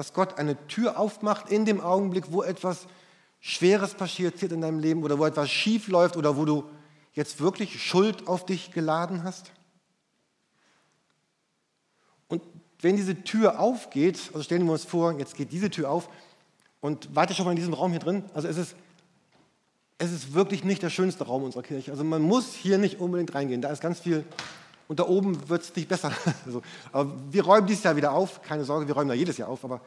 dass 0.00 0.14
Gott 0.14 0.38
eine 0.38 0.56
Tür 0.66 0.98
aufmacht 0.98 1.50
in 1.50 1.66
dem 1.66 1.82
Augenblick, 1.82 2.32
wo 2.32 2.42
etwas 2.42 2.86
Schweres 3.38 3.92
passiert 3.92 4.42
in 4.42 4.62
deinem 4.62 4.78
Leben 4.78 5.02
oder 5.02 5.18
wo 5.18 5.26
etwas 5.26 5.50
schief 5.50 5.88
läuft 5.88 6.16
oder 6.16 6.38
wo 6.38 6.46
du 6.46 6.64
jetzt 7.12 7.38
wirklich 7.38 7.82
Schuld 7.82 8.26
auf 8.26 8.46
dich 8.46 8.72
geladen 8.72 9.24
hast? 9.24 9.52
Und 12.28 12.40
wenn 12.80 12.96
diese 12.96 13.24
Tür 13.24 13.60
aufgeht, 13.60 14.18
also 14.28 14.42
stellen 14.42 14.64
wir 14.64 14.72
uns 14.72 14.86
vor, 14.86 15.18
jetzt 15.18 15.36
geht 15.36 15.52
diese 15.52 15.68
Tür 15.68 15.90
auf 15.90 16.08
und 16.80 17.14
weiter 17.14 17.34
schon 17.34 17.44
mal 17.44 17.50
in 17.50 17.58
diesem 17.58 17.74
Raum 17.74 17.90
hier 17.90 18.00
drin, 18.00 18.24
also 18.32 18.48
es 18.48 18.56
ist, 18.56 18.76
es 19.98 20.12
ist 20.12 20.32
wirklich 20.32 20.64
nicht 20.64 20.82
der 20.82 20.88
schönste 20.88 21.24
Raum 21.24 21.42
unserer 21.42 21.62
Kirche. 21.62 21.90
Also 21.90 22.04
man 22.04 22.22
muss 22.22 22.54
hier 22.54 22.78
nicht 22.78 23.00
unbedingt 23.00 23.34
reingehen, 23.34 23.60
da 23.60 23.68
ist 23.68 23.82
ganz 23.82 24.00
viel 24.00 24.24
und 24.90 24.98
da 24.98 25.06
oben 25.06 25.48
wird 25.48 25.62
es 25.62 25.76
nicht 25.76 25.88
besser. 25.88 26.10
Also, 26.44 26.62
aber 26.90 27.12
wir 27.30 27.44
räumen 27.44 27.68
dieses 27.68 27.84
Jahr 27.84 27.94
wieder 27.94 28.10
auf, 28.10 28.42
keine 28.42 28.64
Sorge, 28.64 28.88
wir 28.88 28.94
räumen 28.96 29.08
da 29.08 29.14
jedes 29.14 29.36
Jahr 29.36 29.48
auf, 29.48 29.64
aber 29.64 29.80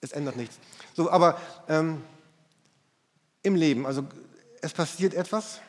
es 0.00 0.12
ändert 0.12 0.36
nichts. 0.36 0.56
So, 0.94 1.10
aber 1.10 1.40
ähm, 1.68 2.00
im 3.42 3.56
Leben. 3.56 3.86
Also 3.86 4.06
es 4.62 4.72
passiert 4.72 5.14
etwas 5.14 5.60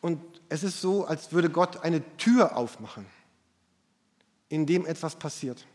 und 0.00 0.18
es 0.48 0.62
ist 0.62 0.80
so, 0.80 1.04
als 1.04 1.30
würde 1.30 1.50
Gott 1.50 1.84
eine 1.84 2.02
Tür 2.16 2.56
aufmachen, 2.56 3.04
in 4.48 4.64
dem 4.64 4.86
etwas 4.86 5.16
passiert. 5.16 5.66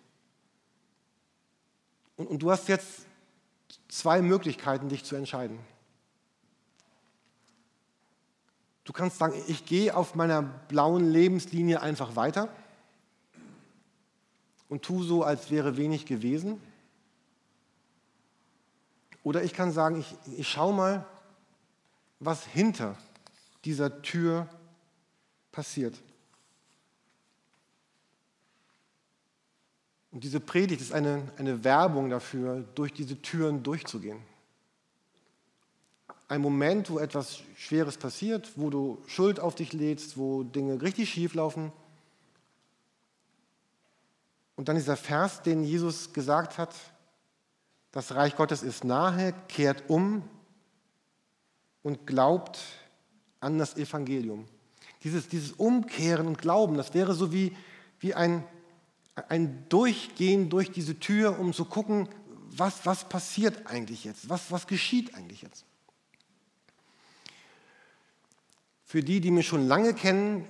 Und, 2.17 2.25
und 2.25 2.39
du 2.39 2.49
hast 2.49 2.69
jetzt 2.69 3.06
zwei 3.88 4.23
Möglichkeiten, 4.23 4.89
dich 4.89 5.03
zu 5.03 5.15
entscheiden. 5.15 5.60
Du 8.84 8.91
kannst 8.93 9.17
sagen, 9.17 9.41
ich 9.48 9.65
gehe 9.65 9.96
auf 9.96 10.15
meiner 10.15 10.41
blauen 10.41 11.10
Lebenslinie 11.10 11.82
einfach 11.82 12.15
weiter 12.15 12.50
und 14.67 14.82
tu 14.82 15.04
so, 15.04 15.24
als 15.24 15.52
wäre 15.52 15.78
wenig 15.78 16.06
gewesen. 16.06 16.62
Oder 19.24 19.43
ich 19.43 19.54
kann 19.54 19.72
sagen, 19.72 20.00
ich, 20.00 20.15
ich 20.38 20.50
schaue 20.50 20.74
mal, 20.74 21.06
was 22.19 22.46
hinter 22.46 22.98
dieser 23.63 24.02
Tür 24.02 24.48
passiert. 25.52 25.96
Und 30.12 30.24
diese 30.24 30.39
Predigt 30.39 30.82
ist 30.82 30.93
eine, 30.93 31.32
eine 31.38 31.63
Werbung 31.63 32.10
dafür, 32.10 32.63
durch 32.76 32.93
diese 32.93 33.22
Türen 33.22 33.63
durchzugehen. 33.63 34.19
Ein 36.28 36.42
Moment, 36.42 36.90
wo 36.90 37.00
etwas 37.00 37.40
Schweres 37.58 37.98
passiert, 37.98 38.52
wo 38.56 38.70
du 38.70 39.02
Schuld 39.08 39.40
auf 39.40 39.56
dich 39.56 39.74
lädst, 39.74 40.18
wo 40.18 40.44
Dinge 40.44 40.82
richtig 40.82 41.10
schief 41.10 41.34
laufen. 41.34 41.72
Und 44.56 44.70
dann 44.70 44.76
dieser 44.76 44.98
Vers, 44.98 45.42
den 45.42 45.64
Jesus 45.64 46.14
gesagt 46.14 46.58
hat, 46.58 46.74
das 47.92 48.16
Reich 48.16 48.36
Gottes 48.36 48.64
ist 48.64 48.84
nahe, 48.84 49.34
kehrt 49.48 49.84
um 49.90 50.24
und 51.84 52.08
glaubt 52.08 52.60
an 53.40 53.58
das 53.60 53.76
Evangelium. 53.76 54.46
Dieses, 55.04 55.28
dieses 55.28 55.52
Umkehren 55.52 56.28
und 56.28 56.38
Glauben, 56.38 56.76
das 56.76 56.94
wäre 56.94 57.14
so 57.14 57.32
wie, 57.34 57.56
wie 58.00 58.14
ein, 58.14 58.44
ein 59.28 59.68
Durchgehen 59.70 60.50
durch 60.50 60.72
diese 60.72 61.00
Tür, 61.00 61.38
um 61.40 61.54
zu 61.54 61.66
gucken, 61.66 62.08
was, 62.50 62.86
was 62.86 63.10
passiert 63.10 63.68
eigentlich 63.68 64.06
jetzt, 64.06 64.30
was, 64.30 64.52
was 64.52 64.66
geschieht 64.68 65.16
eigentlich 65.16 65.42
jetzt. 65.42 65.66
Für 68.93 69.01
die, 69.01 69.21
die 69.21 69.32
mich 69.32 69.47
schon 69.47 69.67
lange 69.67 69.95
kennen, 69.95 70.45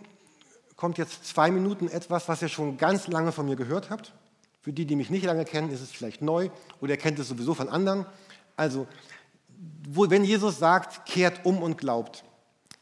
kommt 0.75 0.97
jetzt 0.97 1.25
zwei 1.25 1.49
Minuten 1.49 1.87
etwas, 1.87 2.27
was 2.27 2.41
ihr 2.41 2.49
schon 2.49 2.75
ganz 2.75 3.07
lange 3.07 3.31
von 3.31 3.45
mir 3.45 3.55
gehört 3.55 3.89
habt. 3.89 4.11
Für 4.59 4.73
die, 4.73 4.85
die 4.85 4.97
mich 4.97 5.09
nicht 5.09 5.23
lange 5.23 5.45
kennen, 5.45 5.71
ist 5.71 5.79
es 5.79 5.91
vielleicht 5.91 6.21
neu 6.21 6.49
oder 6.81 6.91
ihr 6.91 6.97
kennt 6.97 7.17
es 7.19 7.29
sowieso 7.29 7.53
von 7.53 7.69
anderen. 7.69 8.05
Also, 8.57 8.85
wenn 9.85 10.25
Jesus 10.25 10.59
sagt, 10.59 11.05
kehrt 11.05 11.45
um 11.45 11.63
und 11.63 11.77
glaubt, 11.77 12.25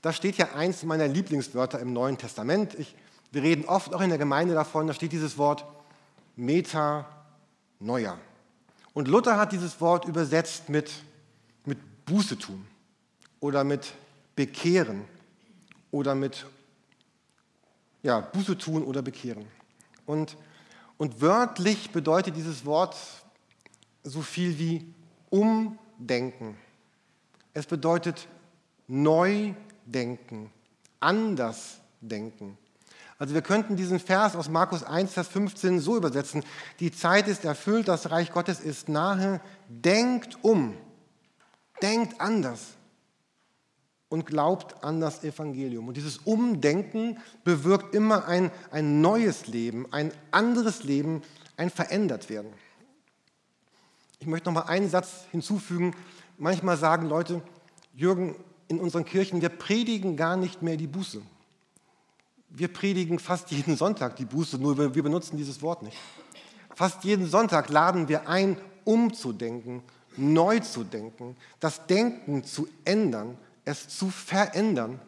da 0.01 0.11
steht 0.11 0.37
ja 0.37 0.55
eins 0.55 0.81
meiner 0.81 1.07
Lieblingswörter 1.07 1.79
im 1.79 1.93
Neuen 1.93 2.17
Testament. 2.17 2.73
Ich, 2.79 2.95
wir 3.31 3.43
reden 3.43 3.65
oft 3.65 3.93
auch 3.93 4.01
in 4.01 4.09
der 4.09 4.17
Gemeinde 4.17 4.55
davon, 4.55 4.87
da 4.87 4.95
steht 4.95 5.11
dieses 5.11 5.37
Wort 5.37 5.63
Meta 6.35 7.05
Neuer. 7.79 8.17
Und 8.95 9.07
Luther 9.07 9.37
hat 9.37 9.51
dieses 9.51 9.79
Wort 9.79 10.05
übersetzt 10.05 10.69
mit, 10.69 10.91
mit 11.65 11.77
Buße 12.07 12.39
tun 12.39 12.65
oder 13.39 13.63
mit 13.63 13.93
bekehren 14.35 15.05
oder 15.91 16.15
mit 16.15 16.45
ja, 18.01 18.21
Buße 18.21 18.57
tun 18.57 18.83
oder 18.83 19.01
bekehren. 19.01 19.45
Und 20.05 20.35
und 21.01 21.19
wörtlich 21.19 21.89
bedeutet 21.89 22.35
dieses 22.35 22.63
Wort 22.63 22.95
so 24.03 24.21
viel 24.21 24.59
wie 24.59 24.93
umdenken. 25.31 26.55
Es 27.55 27.65
bedeutet 27.65 28.27
neu 28.87 29.55
denken, 29.87 30.51
anders 30.99 31.79
denken. 32.01 32.55
Also 33.17 33.33
wir 33.33 33.41
könnten 33.41 33.75
diesen 33.75 33.99
Vers 33.99 34.35
aus 34.35 34.47
Markus 34.47 34.83
1, 34.83 35.11
Vers 35.11 35.27
15 35.29 35.79
so 35.79 35.97
übersetzen. 35.97 36.43
Die 36.79 36.91
Zeit 36.91 37.27
ist 37.27 37.45
erfüllt, 37.45 37.87
das 37.87 38.11
Reich 38.11 38.31
Gottes 38.31 38.59
ist 38.59 38.87
nahe. 38.87 39.41
Denkt 39.69 40.37
um, 40.43 40.77
denkt 41.81 42.21
anders 42.21 42.75
und 44.11 44.25
glaubt 44.25 44.83
an 44.83 44.99
das 44.99 45.23
Evangelium. 45.23 45.87
Und 45.87 45.95
dieses 45.95 46.17
Umdenken 46.17 47.17
bewirkt 47.45 47.95
immer 47.95 48.27
ein, 48.27 48.51
ein 48.69 48.99
neues 48.99 49.47
Leben, 49.47 49.87
ein 49.91 50.11
anderes 50.31 50.83
Leben, 50.83 51.21
ein 51.55 51.69
verändert 51.69 52.29
werden. 52.29 52.51
Ich 54.19 54.27
möchte 54.27 54.49
noch 54.49 54.53
mal 54.53 54.69
einen 54.69 54.89
Satz 54.89 55.27
hinzufügen. 55.31 55.95
Manchmal 56.37 56.75
sagen 56.75 57.07
Leute, 57.07 57.41
Jürgen, 57.95 58.35
in 58.67 58.81
unseren 58.81 59.05
Kirchen, 59.05 59.41
wir 59.41 59.47
predigen 59.47 60.17
gar 60.17 60.35
nicht 60.35 60.61
mehr 60.61 60.75
die 60.75 60.87
Buße. 60.87 61.21
Wir 62.49 62.67
predigen 62.67 63.17
fast 63.17 63.49
jeden 63.51 63.77
Sonntag 63.77 64.17
die 64.17 64.25
Buße, 64.25 64.57
nur 64.57 64.77
wir 64.93 65.03
benutzen 65.03 65.37
dieses 65.37 65.61
Wort 65.61 65.83
nicht. 65.83 65.97
Fast 66.75 67.05
jeden 67.05 67.27
Sonntag 67.27 67.69
laden 67.69 68.09
wir 68.09 68.27
ein, 68.27 68.57
umzudenken, 68.83 69.83
neu 70.17 70.59
zu 70.59 70.83
denken, 70.83 71.37
das 71.61 71.87
Denken 71.87 72.43
zu 72.43 72.67
ändern, 72.83 73.37
es 73.71 73.87
zu 73.87 74.09
verändern. 74.09 74.99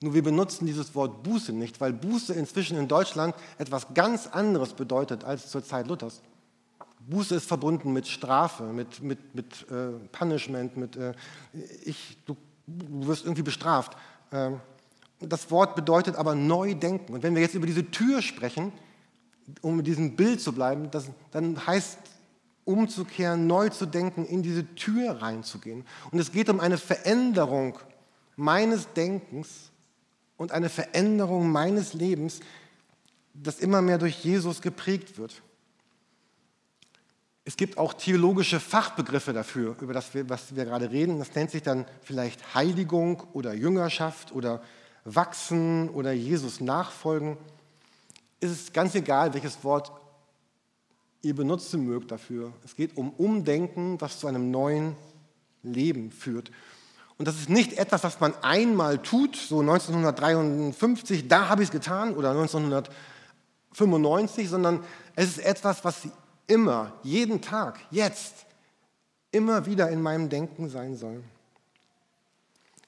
Nur 0.00 0.14
wir 0.14 0.22
benutzen 0.22 0.66
dieses 0.66 0.94
Wort 0.94 1.22
Buße 1.24 1.52
nicht, 1.52 1.80
weil 1.80 1.92
Buße 1.92 2.32
inzwischen 2.32 2.78
in 2.78 2.86
Deutschland 2.86 3.34
etwas 3.58 3.94
ganz 3.94 4.28
anderes 4.28 4.74
bedeutet 4.74 5.24
als 5.24 5.50
zur 5.50 5.64
Zeit 5.64 5.88
Luthers. 5.88 6.22
Buße 7.08 7.34
ist 7.34 7.46
verbunden 7.46 7.92
mit 7.92 8.06
Strafe, 8.06 8.64
mit, 8.64 9.02
mit, 9.02 9.34
mit 9.34 9.66
äh, 9.70 9.92
Punishment, 10.12 10.76
mit 10.76 10.96
äh, 10.96 11.14
ich, 11.84 12.18
du, 12.26 12.36
du, 12.66 13.06
wirst 13.08 13.24
irgendwie 13.24 13.42
bestraft. 13.42 13.96
Ähm, 14.30 14.60
das 15.20 15.50
Wort 15.50 15.74
bedeutet 15.74 16.16
aber 16.16 16.34
neu 16.34 16.74
denken. 16.74 17.14
Und 17.14 17.22
wenn 17.22 17.34
wir 17.34 17.42
jetzt 17.42 17.54
über 17.54 17.66
diese 17.66 17.90
Tür 17.90 18.22
sprechen, 18.22 18.72
um 19.62 19.76
mit 19.76 19.86
diesem 19.86 20.16
Bild 20.16 20.40
zu 20.40 20.52
bleiben, 20.52 20.90
das, 20.90 21.10
dann 21.30 21.66
heißt 21.66 21.98
umzukehren, 22.64 23.46
neu 23.46 23.70
zu 23.70 23.86
denken, 23.86 24.26
in 24.26 24.42
diese 24.42 24.74
Tür 24.74 25.22
reinzugehen. 25.22 25.86
Und 26.12 26.18
es 26.18 26.30
geht 26.30 26.50
um 26.50 26.60
eine 26.60 26.76
Veränderung 26.76 27.78
meines 28.38 28.92
Denkens 28.94 29.72
und 30.36 30.52
eine 30.52 30.68
Veränderung 30.68 31.50
meines 31.50 31.92
Lebens, 31.92 32.38
das 33.34 33.58
immer 33.58 33.82
mehr 33.82 33.98
durch 33.98 34.24
Jesus 34.24 34.62
geprägt 34.62 35.18
wird. 35.18 35.42
Es 37.44 37.56
gibt 37.56 37.78
auch 37.78 37.94
theologische 37.94 38.60
Fachbegriffe 38.60 39.32
dafür, 39.32 39.74
über 39.80 39.92
das, 39.92 40.14
wir, 40.14 40.28
was 40.28 40.54
wir 40.54 40.64
gerade 40.64 40.90
reden. 40.90 41.18
Das 41.18 41.34
nennt 41.34 41.50
sich 41.50 41.62
dann 41.62 41.84
vielleicht 42.02 42.54
Heiligung 42.54 43.24
oder 43.32 43.54
Jüngerschaft 43.54 44.32
oder 44.32 44.62
Wachsen 45.04 45.88
oder 45.90 46.12
Jesus 46.12 46.60
nachfolgen. 46.60 47.36
Es 48.38 48.50
ist 48.50 48.72
ganz 48.72 48.94
egal, 48.94 49.34
welches 49.34 49.64
Wort 49.64 49.90
ihr 51.22 51.34
benutzen 51.34 51.84
mögt 51.84 52.12
dafür. 52.12 52.52
Es 52.64 52.76
geht 52.76 52.96
um 52.96 53.10
Umdenken, 53.10 54.00
was 54.00 54.20
zu 54.20 54.28
einem 54.28 54.52
neuen 54.52 54.94
Leben 55.64 56.12
führt. 56.12 56.52
Und 57.18 57.26
das 57.26 57.36
ist 57.36 57.50
nicht 57.50 57.74
etwas, 57.74 58.04
was 58.04 58.20
man 58.20 58.32
einmal 58.42 58.98
tut, 58.98 59.34
so 59.34 59.60
1953, 59.60 61.26
da 61.26 61.48
habe 61.48 61.62
ich 61.62 61.68
es 61.68 61.72
getan, 61.72 62.14
oder 62.14 62.30
1995, 62.30 64.48
sondern 64.48 64.84
es 65.16 65.30
ist 65.30 65.38
etwas, 65.38 65.84
was 65.84 66.02
immer, 66.46 66.92
jeden 67.02 67.42
Tag, 67.42 67.80
jetzt, 67.90 68.46
immer 69.32 69.66
wieder 69.66 69.90
in 69.90 70.00
meinem 70.00 70.28
Denken 70.28 70.70
sein 70.70 70.96
soll. 70.96 71.24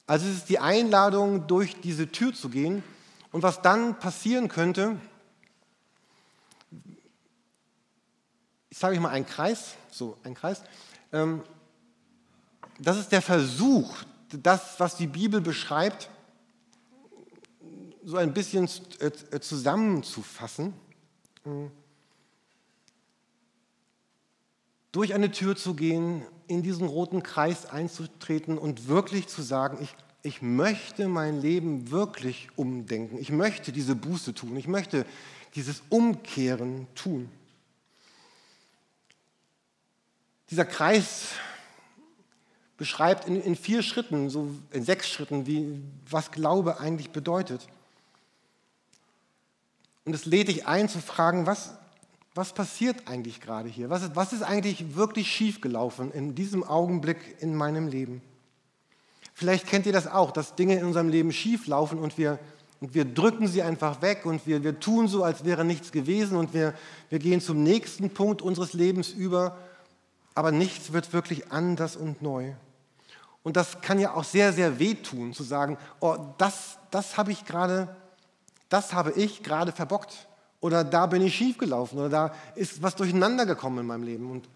Also 0.07 0.29
es 0.29 0.37
ist 0.38 0.49
die 0.49 0.61
Einladung, 0.61 1.47
durch 1.47 1.81
diese 1.81 2.11
Tür 2.11 2.33
zu 2.33 2.49
gehen. 2.49 2.83
Und 3.33 3.43
was 3.43 3.62
dann 3.62 3.99
passieren 3.99 4.49
könnte, 4.49 4.97
ich 8.71 8.79
sage 8.79 8.95
euch 8.95 9.01
mal 9.01 9.11
einen 9.11 9.27
Kreis, 9.27 9.75
so 9.90 10.16
ein 10.25 10.35
Kreis, 10.35 10.62
ähm, 11.12 11.43
das 12.79 12.97
ist 12.97 13.12
der 13.12 13.23
Versuch, 13.23 13.95
das, 14.38 14.79
was 14.79 14.97
die 14.97 15.07
Bibel 15.07 15.40
beschreibt, 15.40 16.11
so 18.05 18.16
ein 18.16 18.33
bisschen 18.33 18.69
äh, 19.01 19.40
zusammenzufassen. 19.40 20.75
Mhm. 21.45 21.71
durch 24.93 25.14
eine 25.14 25.31
Tür 25.31 25.57
zu 25.57 25.75
gehen, 25.75 26.23
in 26.47 26.62
diesen 26.62 26.87
roten 26.87 27.23
Kreis 27.23 27.66
einzutreten 27.66 28.59
und 28.59 28.88
wirklich 28.88 29.29
zu 29.29 29.43
sagen, 29.43 29.79
ich, 29.81 29.95
ich 30.23 30.43
möchte 30.43 31.07
mein 31.09 31.40
Leben 31.40 31.90
wirklich 31.90 32.49
umdenken. 32.57 33.19
Ich 33.19 33.31
möchte 33.31 33.73
diese 33.73 33.95
Buße 33.95 34.35
tun. 34.35 34.57
Ich 34.57 34.66
möchte 34.66 35.07
dieses 35.55 35.83
Umkehren 35.88 36.88
tun. 36.95 37.31
Dieser 40.51 40.64
Kreis 40.64 41.29
beschreibt 42.81 43.29
in, 43.29 43.43
in 43.43 43.57
vier 43.57 43.83
Schritten, 43.83 44.31
so 44.31 44.49
in 44.71 44.83
sechs 44.83 45.07
Schritten, 45.07 45.47
wie, 45.47 45.83
was 46.09 46.31
Glaube 46.31 46.81
eigentlich 46.81 47.11
bedeutet. 47.11 47.66
Und 50.07 50.14
es 50.14 50.25
lädt 50.25 50.49
dich 50.49 50.66
ein 50.66 50.88
zu 50.88 50.99
fragen, 50.99 51.45
was, 51.45 51.75
was 52.35 52.55
passiert 52.55 53.07
eigentlich 53.07 53.43
gerade 53.43 53.69
hier? 53.69 53.90
Was 53.90 54.03
ist, 54.03 54.16
was 54.16 54.33
ist 54.33 54.40
eigentlich 54.40 54.97
wirklich 54.97 55.31
schiefgelaufen 55.31 56.11
in 56.11 56.35
diesem 56.35 56.64
Augenblick 56.64 57.37
in 57.40 57.55
meinem 57.55 57.87
Leben? 57.87 58.23
Vielleicht 59.35 59.66
kennt 59.66 59.85
ihr 59.85 59.93
das 59.93 60.07
auch, 60.07 60.31
dass 60.31 60.55
Dinge 60.55 60.79
in 60.79 60.87
unserem 60.87 61.11
Leben 61.11 61.33
schieflaufen 61.33 61.99
und 61.99 62.16
wir, 62.16 62.38
und 62.81 62.95
wir 62.95 63.05
drücken 63.05 63.47
sie 63.47 63.62
einfach 63.62 64.01
weg 64.01 64.25
und 64.25 64.47
wir, 64.47 64.64
wir 64.64 64.81
tun 64.81 65.07
so, 65.07 65.23
als 65.23 65.45
wäre 65.45 65.66
nichts 65.66 65.93
gewesen 65.93 66.38
und 66.38 66.55
wir, 66.55 66.73
wir 67.11 67.19
gehen 67.19 67.43
zum 67.43 67.62
nächsten 67.62 68.09
Punkt 68.09 68.40
unseres 68.40 68.73
Lebens 68.73 69.11
über, 69.11 69.59
aber 70.35 70.51
nichts 70.51 70.95
wird 70.95 71.12
wirklich 71.12 71.53
anders 71.53 71.95
und 71.95 72.23
neu. 72.23 72.55
Und 73.42 73.57
das 73.57 73.81
kann 73.81 73.98
ja 73.98 74.14
auch 74.14 74.24
sehr, 74.24 74.53
sehr 74.53 74.79
wehtun, 74.79 75.33
zu 75.33 75.42
sagen, 75.42 75.79
oh, 76.00 76.16
das, 76.38 76.79
das 76.90 77.16
habe 77.16 77.33
ich 77.33 77.44
gerade, 77.44 77.94
das 78.68 78.92
habe 78.92 79.12
ich 79.12 79.42
gerade 79.42 79.72
verbockt. 79.72 80.29
Oder 80.61 80.85
da 80.85 81.07
bin 81.07 81.22
ich 81.22 81.35
schiefgelaufen 81.35 81.98
oder 81.98 82.09
da 82.11 82.35
ist 82.55 82.83
was 82.83 82.94
durcheinander 82.94 83.46
gekommen 83.46 83.79
in 83.79 83.87
meinem 83.87 84.03
Leben. 84.03 84.31
Und 84.31 84.48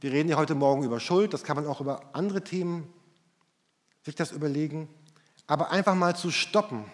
wir 0.00 0.10
reden 0.10 0.28
ja 0.28 0.36
heute 0.36 0.56
Morgen 0.56 0.82
über 0.82 0.98
Schuld, 0.98 1.32
das 1.32 1.44
kann 1.44 1.56
man 1.56 1.66
auch 1.66 1.80
über 1.80 2.00
andere 2.12 2.42
Themen 2.42 2.92
sich 4.04 4.14
das 4.14 4.32
überlegen. 4.32 4.88
Aber 5.46 5.70
einfach 5.70 5.94
mal 5.94 6.16
zu 6.16 6.30
stoppen, 6.30 6.84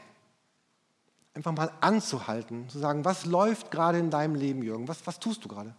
einfach 1.34 1.52
mal 1.52 1.70
anzuhalten, 1.80 2.68
zu 2.68 2.78
sagen, 2.78 3.04
was 3.04 3.24
läuft 3.24 3.70
gerade 3.70 3.98
in 3.98 4.10
deinem 4.10 4.34
Leben, 4.34 4.62
Jürgen? 4.62 4.88
Was, 4.88 5.06
was 5.06 5.18
tust 5.18 5.44
du 5.44 5.48
gerade? 5.48 5.74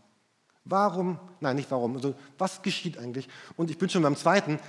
Warum? 0.63 1.19
Nein, 1.39 1.55
nicht 1.55 1.71
warum. 1.71 1.95
Also, 1.95 2.15
was 2.37 2.61
geschieht 2.61 2.97
eigentlich? 2.97 3.29
Und 3.55 3.69
ich 3.69 3.77
bin 3.77 3.89
schon 3.89 4.03
beim 4.03 4.15
zweiten, 4.15 4.59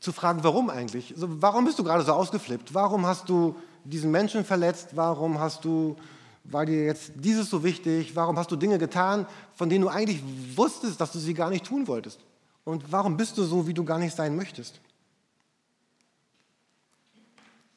zu 0.00 0.12
fragen, 0.12 0.42
warum 0.42 0.70
eigentlich? 0.70 1.12
Also, 1.14 1.42
warum 1.42 1.64
bist 1.64 1.78
du 1.78 1.84
gerade 1.84 2.02
so 2.02 2.12
ausgeflippt? 2.12 2.74
Warum 2.74 3.06
hast 3.06 3.28
du 3.28 3.54
diesen 3.84 4.10
Menschen 4.10 4.44
verletzt? 4.44 4.90
Warum 4.94 5.38
hast 5.38 5.64
du 5.64 5.96
war 6.44 6.66
dir 6.66 6.84
jetzt 6.84 7.12
dieses 7.16 7.50
so 7.50 7.62
wichtig? 7.62 8.16
Warum 8.16 8.38
hast 8.38 8.50
du 8.50 8.56
Dinge 8.56 8.78
getan, 8.78 9.26
von 9.54 9.68
denen 9.68 9.82
du 9.82 9.88
eigentlich 9.88 10.22
wusstest, 10.56 11.00
dass 11.00 11.12
du 11.12 11.18
sie 11.18 11.34
gar 11.34 11.50
nicht 11.50 11.64
tun 11.64 11.86
wolltest? 11.86 12.20
Und 12.64 12.90
warum 12.90 13.16
bist 13.16 13.38
du 13.38 13.44
so, 13.44 13.66
wie 13.66 13.74
du 13.74 13.84
gar 13.84 13.98
nicht 13.98 14.14
sein 14.14 14.36
möchtest? 14.36 14.80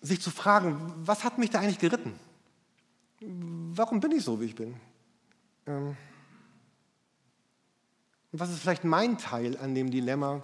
Sich 0.02 0.22
zu 0.22 0.32
fragen, 0.32 0.94
was 0.98 1.24
hat 1.24 1.38
mich 1.38 1.50
da 1.50 1.60
eigentlich 1.60 1.80
geritten? 1.80 2.14
Warum 3.20 4.00
bin 4.00 4.12
ich 4.12 4.24
so, 4.24 4.40
wie 4.42 4.46
ich 4.46 4.56
bin? 4.56 4.76
Ähm, 5.66 5.96
was 8.32 8.50
ist 8.50 8.60
vielleicht 8.60 8.84
mein 8.84 9.18
Teil 9.18 9.58
an 9.58 9.76
dem 9.76 9.92
Dilemma, 9.92 10.42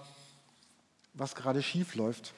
was 1.19 1.36
gerade 1.36 1.62
schief 1.62 1.95
läuft? 1.95 2.34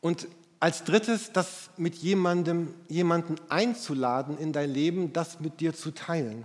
Und 0.00 0.26
als 0.58 0.84
drittes, 0.84 1.32
das 1.32 1.70
mit 1.76 1.96
jemandem, 1.96 2.74
jemanden 2.88 3.36
einzuladen 3.48 4.38
in 4.38 4.52
dein 4.52 4.70
Leben, 4.70 5.12
das 5.12 5.40
mit 5.40 5.60
dir 5.60 5.74
zu 5.74 5.90
teilen. 5.90 6.44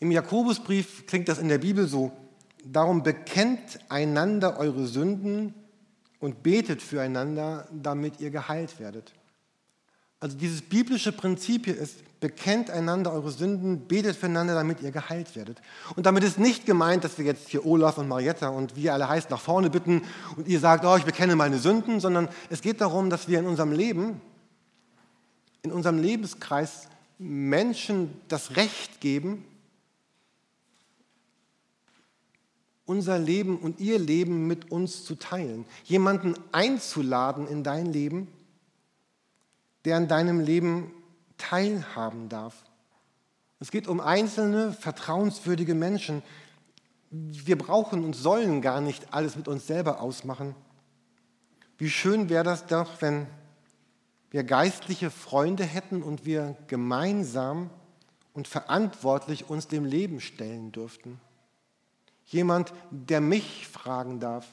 Im 0.00 0.10
Jakobusbrief 0.10 1.06
klingt 1.06 1.28
das 1.28 1.38
in 1.38 1.48
der 1.48 1.58
Bibel 1.58 1.86
so, 1.86 2.12
darum 2.64 3.02
bekennt 3.02 3.78
einander 3.88 4.58
eure 4.58 4.86
Sünden 4.86 5.54
und 6.20 6.42
betet 6.42 6.82
füreinander, 6.82 7.68
damit 7.72 8.20
ihr 8.20 8.30
geheilt 8.30 8.78
werdet. 8.78 9.12
Also 10.22 10.36
dieses 10.36 10.62
biblische 10.62 11.10
Prinzip 11.10 11.64
hier 11.64 11.76
ist, 11.76 11.96
bekennt 12.20 12.70
einander 12.70 13.12
eure 13.12 13.32
Sünden, 13.32 13.88
betet 13.88 14.14
füreinander, 14.14 14.54
damit 14.54 14.80
ihr 14.80 14.92
geheilt 14.92 15.34
werdet. 15.34 15.60
Und 15.96 16.06
damit 16.06 16.22
ist 16.22 16.38
nicht 16.38 16.64
gemeint, 16.64 17.02
dass 17.02 17.18
wir 17.18 17.24
jetzt 17.24 17.48
hier 17.48 17.66
Olaf 17.66 17.98
und 17.98 18.06
Marietta 18.06 18.48
und 18.48 18.76
wie 18.76 18.82
ihr 18.82 18.94
alle 18.94 19.08
heißt 19.08 19.30
nach 19.30 19.40
vorne 19.40 19.68
bitten 19.68 20.02
und 20.36 20.46
ihr 20.46 20.60
sagt, 20.60 20.84
oh, 20.84 20.96
ich 20.96 21.02
bekenne 21.02 21.34
meine 21.34 21.58
Sünden, 21.58 21.98
sondern 21.98 22.28
es 22.50 22.62
geht 22.62 22.80
darum, 22.80 23.10
dass 23.10 23.26
wir 23.26 23.40
in 23.40 23.46
unserem 23.46 23.72
Leben, 23.72 24.20
in 25.62 25.72
unserem 25.72 25.98
Lebenskreis 25.98 26.86
Menschen 27.18 28.12
das 28.28 28.54
Recht 28.54 29.00
geben, 29.00 29.44
unser 32.86 33.18
Leben 33.18 33.58
und 33.58 33.80
ihr 33.80 33.98
Leben 33.98 34.46
mit 34.46 34.70
uns 34.70 35.04
zu 35.04 35.16
teilen. 35.16 35.64
Jemanden 35.82 36.36
einzuladen 36.52 37.48
in 37.48 37.64
dein 37.64 37.86
Leben, 37.86 38.28
der 39.84 39.96
an 39.96 40.08
deinem 40.08 40.40
Leben 40.40 40.92
teilhaben 41.38 42.28
darf. 42.28 42.64
Es 43.60 43.70
geht 43.70 43.88
um 43.88 44.00
einzelne, 44.00 44.72
vertrauenswürdige 44.72 45.74
Menschen. 45.74 46.22
Wir 47.10 47.56
brauchen 47.56 48.04
und 48.04 48.14
sollen 48.14 48.62
gar 48.62 48.80
nicht 48.80 49.12
alles 49.12 49.36
mit 49.36 49.48
uns 49.48 49.66
selber 49.66 50.00
ausmachen. 50.00 50.54
Wie 51.78 51.90
schön 51.90 52.28
wäre 52.28 52.44
das 52.44 52.66
doch, 52.66 53.00
wenn 53.00 53.26
wir 54.30 54.44
geistliche 54.44 55.10
Freunde 55.10 55.64
hätten 55.64 56.02
und 56.02 56.24
wir 56.24 56.56
gemeinsam 56.66 57.70
und 58.32 58.48
verantwortlich 58.48 59.50
uns 59.50 59.68
dem 59.68 59.84
Leben 59.84 60.20
stellen 60.20 60.72
dürften. 60.72 61.20
Jemand, 62.24 62.72
der 62.90 63.20
mich 63.20 63.68
fragen 63.68 64.20
darf, 64.20 64.46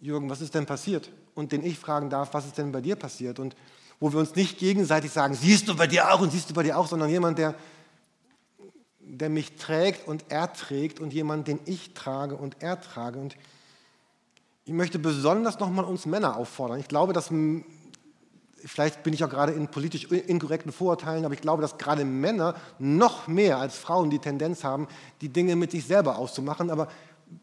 Jürgen, 0.00 0.30
was 0.30 0.40
ist 0.40 0.54
denn 0.54 0.66
passiert? 0.66 1.10
Und 1.34 1.52
den 1.52 1.64
ich 1.64 1.78
fragen 1.78 2.08
darf, 2.08 2.34
was 2.34 2.46
ist 2.46 2.58
denn 2.58 2.72
bei 2.72 2.80
dir 2.80 2.96
passiert? 2.96 3.38
Und 3.38 3.56
wo 4.00 4.12
wir 4.12 4.18
uns 4.18 4.34
nicht 4.34 4.58
gegenseitig 4.58 5.10
sagen, 5.10 5.34
siehst 5.34 5.68
du 5.68 5.76
bei 5.76 5.86
dir 5.86 6.12
auch 6.12 6.20
und 6.20 6.30
siehst 6.30 6.50
du 6.50 6.54
bei 6.54 6.62
dir 6.62 6.78
auch, 6.78 6.86
sondern 6.86 7.08
jemand, 7.08 7.38
der, 7.38 7.54
der 9.00 9.30
mich 9.30 9.56
trägt 9.56 10.06
und 10.06 10.24
er 10.28 10.52
trägt 10.52 11.00
und 11.00 11.12
jemand, 11.12 11.48
den 11.48 11.60
ich 11.64 11.94
trage 11.94 12.36
und 12.36 12.56
er 12.60 12.80
trage. 12.80 13.18
Und 13.18 13.36
ich 14.64 14.72
möchte 14.72 14.98
besonders 14.98 15.58
nochmal 15.58 15.84
uns 15.84 16.06
Männer 16.06 16.36
auffordern. 16.36 16.80
Ich 16.80 16.88
glaube, 16.88 17.12
dass, 17.12 17.30
vielleicht 18.64 19.02
bin 19.02 19.14
ich 19.14 19.24
auch 19.24 19.30
gerade 19.30 19.52
in 19.52 19.68
politisch 19.68 20.04
inkorrekten 20.04 20.72
Vorurteilen, 20.72 21.24
aber 21.24 21.34
ich 21.34 21.40
glaube, 21.40 21.62
dass 21.62 21.78
gerade 21.78 22.04
Männer 22.04 22.54
noch 22.78 23.28
mehr 23.28 23.58
als 23.58 23.76
Frauen 23.76 24.10
die 24.10 24.18
Tendenz 24.18 24.64
haben, 24.64 24.88
die 25.20 25.28
Dinge 25.30 25.56
mit 25.56 25.70
sich 25.70 25.86
selber 25.86 26.18
auszumachen. 26.18 26.70
Aber 26.70 26.88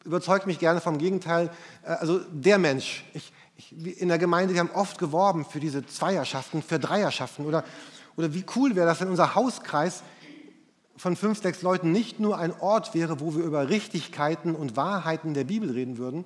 überzeugt 0.03 0.47
mich 0.47 0.59
gerne 0.59 0.81
vom 0.81 0.97
Gegenteil. 0.97 1.49
Äh, 1.83 1.91
also 1.93 2.19
der 2.31 2.57
Mensch, 2.57 3.05
ich, 3.55 4.01
in 4.01 4.07
der 4.07 4.17
Gemeinde, 4.17 4.53
wir 4.53 4.61
haben 4.61 4.71
oft 4.71 4.97
geworben 4.97 5.45
für 5.45 5.59
diese 5.59 5.85
Zweierschaften, 5.85 6.61
für 6.61 6.79
Dreierschaften. 6.79 7.45
Oder, 7.45 7.63
oder 8.15 8.33
wie 8.33 8.45
cool 8.55 8.75
wäre 8.75 8.87
das, 8.87 9.01
wenn 9.01 9.09
unser 9.09 9.35
Hauskreis 9.35 10.03
von 10.95 11.15
fünf, 11.15 11.41
sechs 11.41 11.61
Leuten 11.61 11.91
nicht 11.91 12.19
nur 12.19 12.37
ein 12.37 12.53
Ort 12.59 12.93
wäre, 12.93 13.19
wo 13.19 13.35
wir 13.35 13.43
über 13.43 13.69
Richtigkeiten 13.69 14.55
und 14.55 14.77
Wahrheiten 14.77 15.33
der 15.33 15.43
Bibel 15.43 15.71
reden 15.71 15.97
würden, 15.97 16.23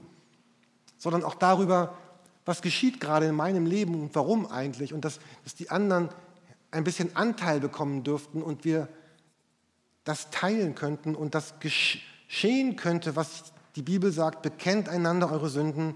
sondern 0.97 1.23
auch 1.23 1.35
darüber, 1.35 1.95
was 2.45 2.61
geschieht 2.61 2.99
gerade 2.99 3.25
in 3.27 3.35
meinem 3.35 3.65
Leben 3.65 3.95
und 3.95 4.15
warum 4.15 4.49
eigentlich. 4.49 4.93
Und 4.93 5.05
dass, 5.05 5.19
dass 5.43 5.55
die 5.55 5.69
anderen 5.69 6.09
ein 6.71 6.83
bisschen 6.83 7.15
Anteil 7.15 7.59
bekommen 7.59 8.03
dürften 8.03 8.41
und 8.41 8.65
wir 8.65 8.87
das 10.03 10.29
teilen 10.29 10.75
könnten 10.75 11.15
und 11.15 11.35
das 11.35 11.55
geschehen 11.59 12.75
könnte, 12.75 13.15
was 13.15 13.51
die 13.75 13.81
Bibel 13.81 14.11
sagt, 14.11 14.41
bekennt 14.41 14.89
einander 14.89 15.31
eure 15.31 15.49
Sünden 15.49 15.95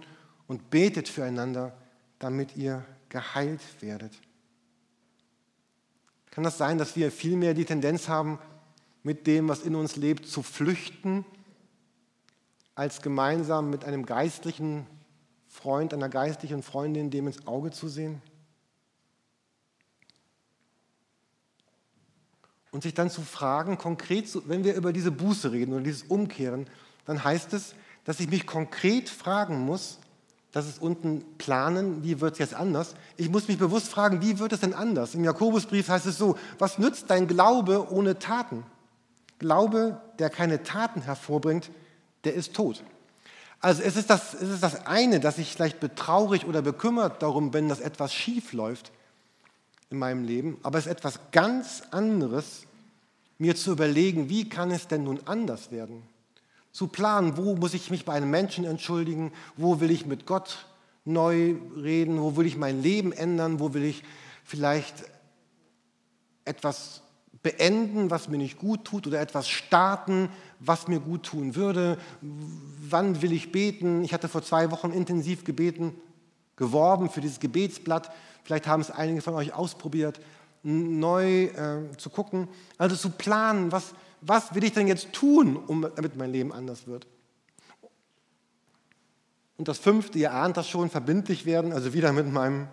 und 0.52 0.70
betet 0.70 1.08
füreinander, 1.08 1.72
damit 2.20 2.58
ihr 2.58 2.84
geheilt 3.08 3.62
werdet. 3.80 4.12
Kann 6.30 6.44
das 6.44 6.58
sein, 6.58 6.78
dass 6.78 6.98
wir 6.98 7.10
vielmehr 7.10 7.54
die 7.54 7.64
Tendenz 7.64 8.10
haben, 8.10 8.38
mit 9.02 9.28
dem, 9.28 9.48
was 9.48 9.62
in 9.62 9.76
uns 9.76 9.96
lebt, 9.96 10.28
zu 10.28 10.44
flüchten, 10.44 11.24
als 12.76 13.02
gemeinsam 13.02 13.70
mit 13.70 13.86
einem 13.86 14.06
geistlichen 14.06 14.88
Freund, 15.48 15.94
einer 15.94 16.10
geistlichen 16.10 16.64
Freundin 16.64 17.12
dem 17.12 17.28
ins 17.28 17.48
Auge 17.48 17.72
zu 17.72 17.88
sehen? 17.88 18.22
Und 22.72 22.84
sich 22.84 22.94
dann 22.94 23.10
zu 23.10 23.22
fragen, 23.22 23.78
konkret, 23.78 24.28
wenn 24.50 24.66
wir 24.66 24.76
über 24.76 24.92
diese 24.92 25.12
Buße 25.12 25.54
reden 25.54 25.72
oder 25.72 25.84
dieses 25.84 26.04
Umkehren, 26.04 26.68
dann 27.06 27.24
heißt 27.24 27.54
es, 27.54 27.74
dass 28.04 28.20
ich 28.20 28.30
mich 28.30 28.46
konkret 28.46 29.08
fragen 29.08 29.58
muss, 29.62 29.98
das 30.52 30.68
ist 30.68 30.82
unten 30.82 31.24
planen, 31.38 32.04
wie 32.04 32.20
wird 32.20 32.34
es 32.34 32.40
jetzt 32.40 32.54
anders? 32.54 32.96
Ich 33.16 33.30
muss 33.30 33.48
mich 33.48 33.58
bewusst 33.58 33.88
fragen, 33.88 34.22
wie 34.22 34.38
wird 34.40 34.52
es 34.52 34.60
denn 34.60 34.74
anders? 34.74 35.16
Im 35.16 35.24
Jakobusbrief 35.24 35.88
heißt 35.88 36.06
es 36.06 36.18
so, 36.18 36.38
was 36.60 36.78
nützt 36.78 37.10
dein 37.10 37.28
Glaube 37.28 37.92
ohne 37.92 38.20
Taten? 38.20 38.64
Glaube, 39.40 40.02
der 40.20 40.30
keine 40.30 40.64
Taten 40.64 41.02
hervorbringt, 41.02 41.72
der 42.26 42.34
ist 42.34 42.54
tot. 42.54 42.84
Also 43.62 43.82
es 43.84 43.96
ist, 43.96 44.10
das, 44.10 44.34
es 44.34 44.50
ist 44.50 44.64
das 44.64 44.88
eine, 44.88 45.20
dass 45.20 45.38
ich 45.38 45.54
vielleicht 45.54 45.80
betraurig 45.80 46.46
oder 46.46 46.62
bekümmert 46.62 47.22
darum 47.22 47.52
bin, 47.52 47.70
dass 47.70 47.80
etwas 47.80 48.14
schief 48.14 48.54
läuft 48.54 48.92
in 49.90 50.00
meinem 50.00 50.24
Leben, 50.24 50.58
aber 50.64 50.80
es 50.80 50.86
ist 50.86 50.92
etwas 50.92 51.20
ganz 51.32 51.84
anderes, 51.92 52.66
mir 53.38 53.56
zu 53.56 53.72
überlegen, 53.72 54.30
wie 54.30 54.50
kann 54.50 54.72
es 54.72 54.88
denn 54.88 55.04
nun 55.04 55.20
anders 55.26 55.72
werden? 55.72 56.04
Zu 56.72 56.88
planen, 56.88 57.38
wo 57.38 57.56
muss 57.56 57.74
ich 57.74 57.92
mich 57.92 58.06
bei 58.06 58.14
einem 58.14 58.30
Menschen 58.30 58.66
entschuldigen, 58.66 59.32
wo 59.58 59.80
will 59.80 59.92
ich 59.92 60.06
mit 60.06 60.26
Gott 60.26 60.66
neu 61.06 61.56
reden, 61.76 62.22
wo 62.22 62.38
will 62.38 62.46
ich 62.46 62.58
mein 62.58 62.82
Leben 62.82 63.12
ändern, 63.12 63.60
wo 63.60 63.74
will 63.74 63.84
ich 63.84 64.04
vielleicht 64.44 65.04
etwas 66.46 67.02
beenden, 67.44 68.12
was 68.12 68.28
mir 68.28 68.38
nicht 68.38 68.60
gut 68.60 68.86
tut 68.86 69.08
oder 69.08 69.20
etwas 69.20 69.50
starten, 69.50 70.30
was 70.60 70.88
mir 70.88 71.00
gut 71.00 71.24
tun 71.24 71.56
würde, 71.56 71.98
wann 72.22 73.22
will 73.22 73.32
ich 73.32 73.52
beten. 73.52 74.04
Ich 74.04 74.14
hatte 74.14 74.28
vor 74.28 74.44
zwei 74.44 74.70
Wochen 74.72 74.92
intensiv 74.92 75.44
gebeten, 75.44 75.96
geworben 76.56 77.10
für 77.10 77.22
dieses 77.22 77.40
Gebetsblatt. 77.40 78.12
Vielleicht 78.44 78.68
haben 78.68 78.82
es 78.82 78.92
einige 78.92 79.22
von 79.22 79.34
euch 79.34 79.54
ausprobiert, 79.54 80.20
neu 80.64 81.46
äh, 81.46 81.98
zu 81.98 82.12
gucken, 82.12 82.48
also 82.78 82.96
zu 82.96 83.10
planen, 83.10 83.72
was, 83.72 83.94
was 84.22 84.54
will 84.54 84.64
ich 84.64 84.74
denn 84.74 84.88
jetzt 84.88 85.14
tun, 85.14 85.58
um, 85.58 85.82
damit 85.82 86.16
mein 86.16 86.32
Leben 86.32 86.54
anders 86.54 86.88
wird? 86.88 87.08
Und 89.58 89.68
das 89.68 89.80
fünfte, 89.80 90.18
ihr 90.18 90.34
ahnt 90.34 90.58
das 90.58 90.70
schon, 90.70 90.90
verbindlich 90.90 91.46
werden, 91.46 91.74
also 91.74 91.94
wieder 91.94 92.14
mit 92.14 92.32
meinem 92.32 92.68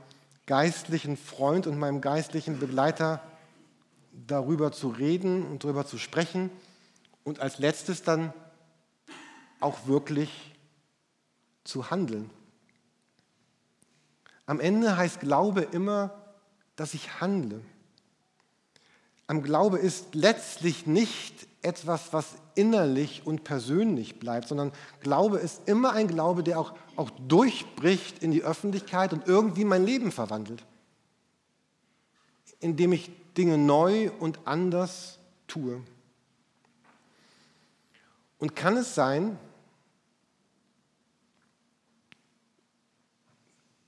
geistlichen 0.47 1.17
Freund 1.17 1.67
und 1.67 1.79
meinem 1.79 2.01
geistlichen 2.01 2.59
Begleiter 2.59 3.23
darüber 4.27 4.73
zu 4.73 4.89
reden 4.89 5.45
und 5.47 5.65
darüber 5.65 5.87
zu 5.87 5.99
sprechen. 5.99 6.51
Und 7.25 7.41
als 7.41 7.59
letztes 7.59 8.03
dann 8.03 8.33
auch 9.61 9.87
wirklich 9.87 10.55
zu 11.65 11.91
handeln. 11.91 12.31
Am 14.47 14.61
Ende 14.61 14.97
heißt 14.97 15.21
Glaube 15.21 15.61
immer, 15.61 16.15
dass 16.77 16.95
ich 16.95 17.21
handle 17.21 17.61
am 19.29 19.43
Glaube 19.43 19.79
ist 19.79 20.15
letztlich 20.15 20.87
nicht 20.87 21.47
etwas, 21.61 22.13
was 22.13 22.37
innerlich 22.55 23.27
und 23.27 23.45
persönlich 23.45 24.19
bleibt, 24.19 24.49
sondern 24.49 24.73
Glaube 25.01 25.39
ist 25.39 25.69
immer 25.69 25.93
ein 25.93 26.09
Glaube, 26.09 26.43
der 26.43 26.59
auch, 26.59 26.75
auch 26.97 27.11
durchbricht 27.11 28.23
in 28.23 28.31
die 28.31 28.43
Öffentlichkeit 28.43 29.13
und 29.13 29.29
irgendwie 29.29 29.65
mein 29.65 29.85
Leben 29.85 30.13
verwandelt, 30.13 30.65
indem 32.59 32.93
ich 32.93 33.11
Dinge 33.37 33.59
neu 33.59 34.11
und 34.19 34.41
anders 34.47 35.19
tue. 35.47 35.83
Und 38.39 38.57
kann 38.57 38.79
es 38.79 38.95
sein, 38.95 39.39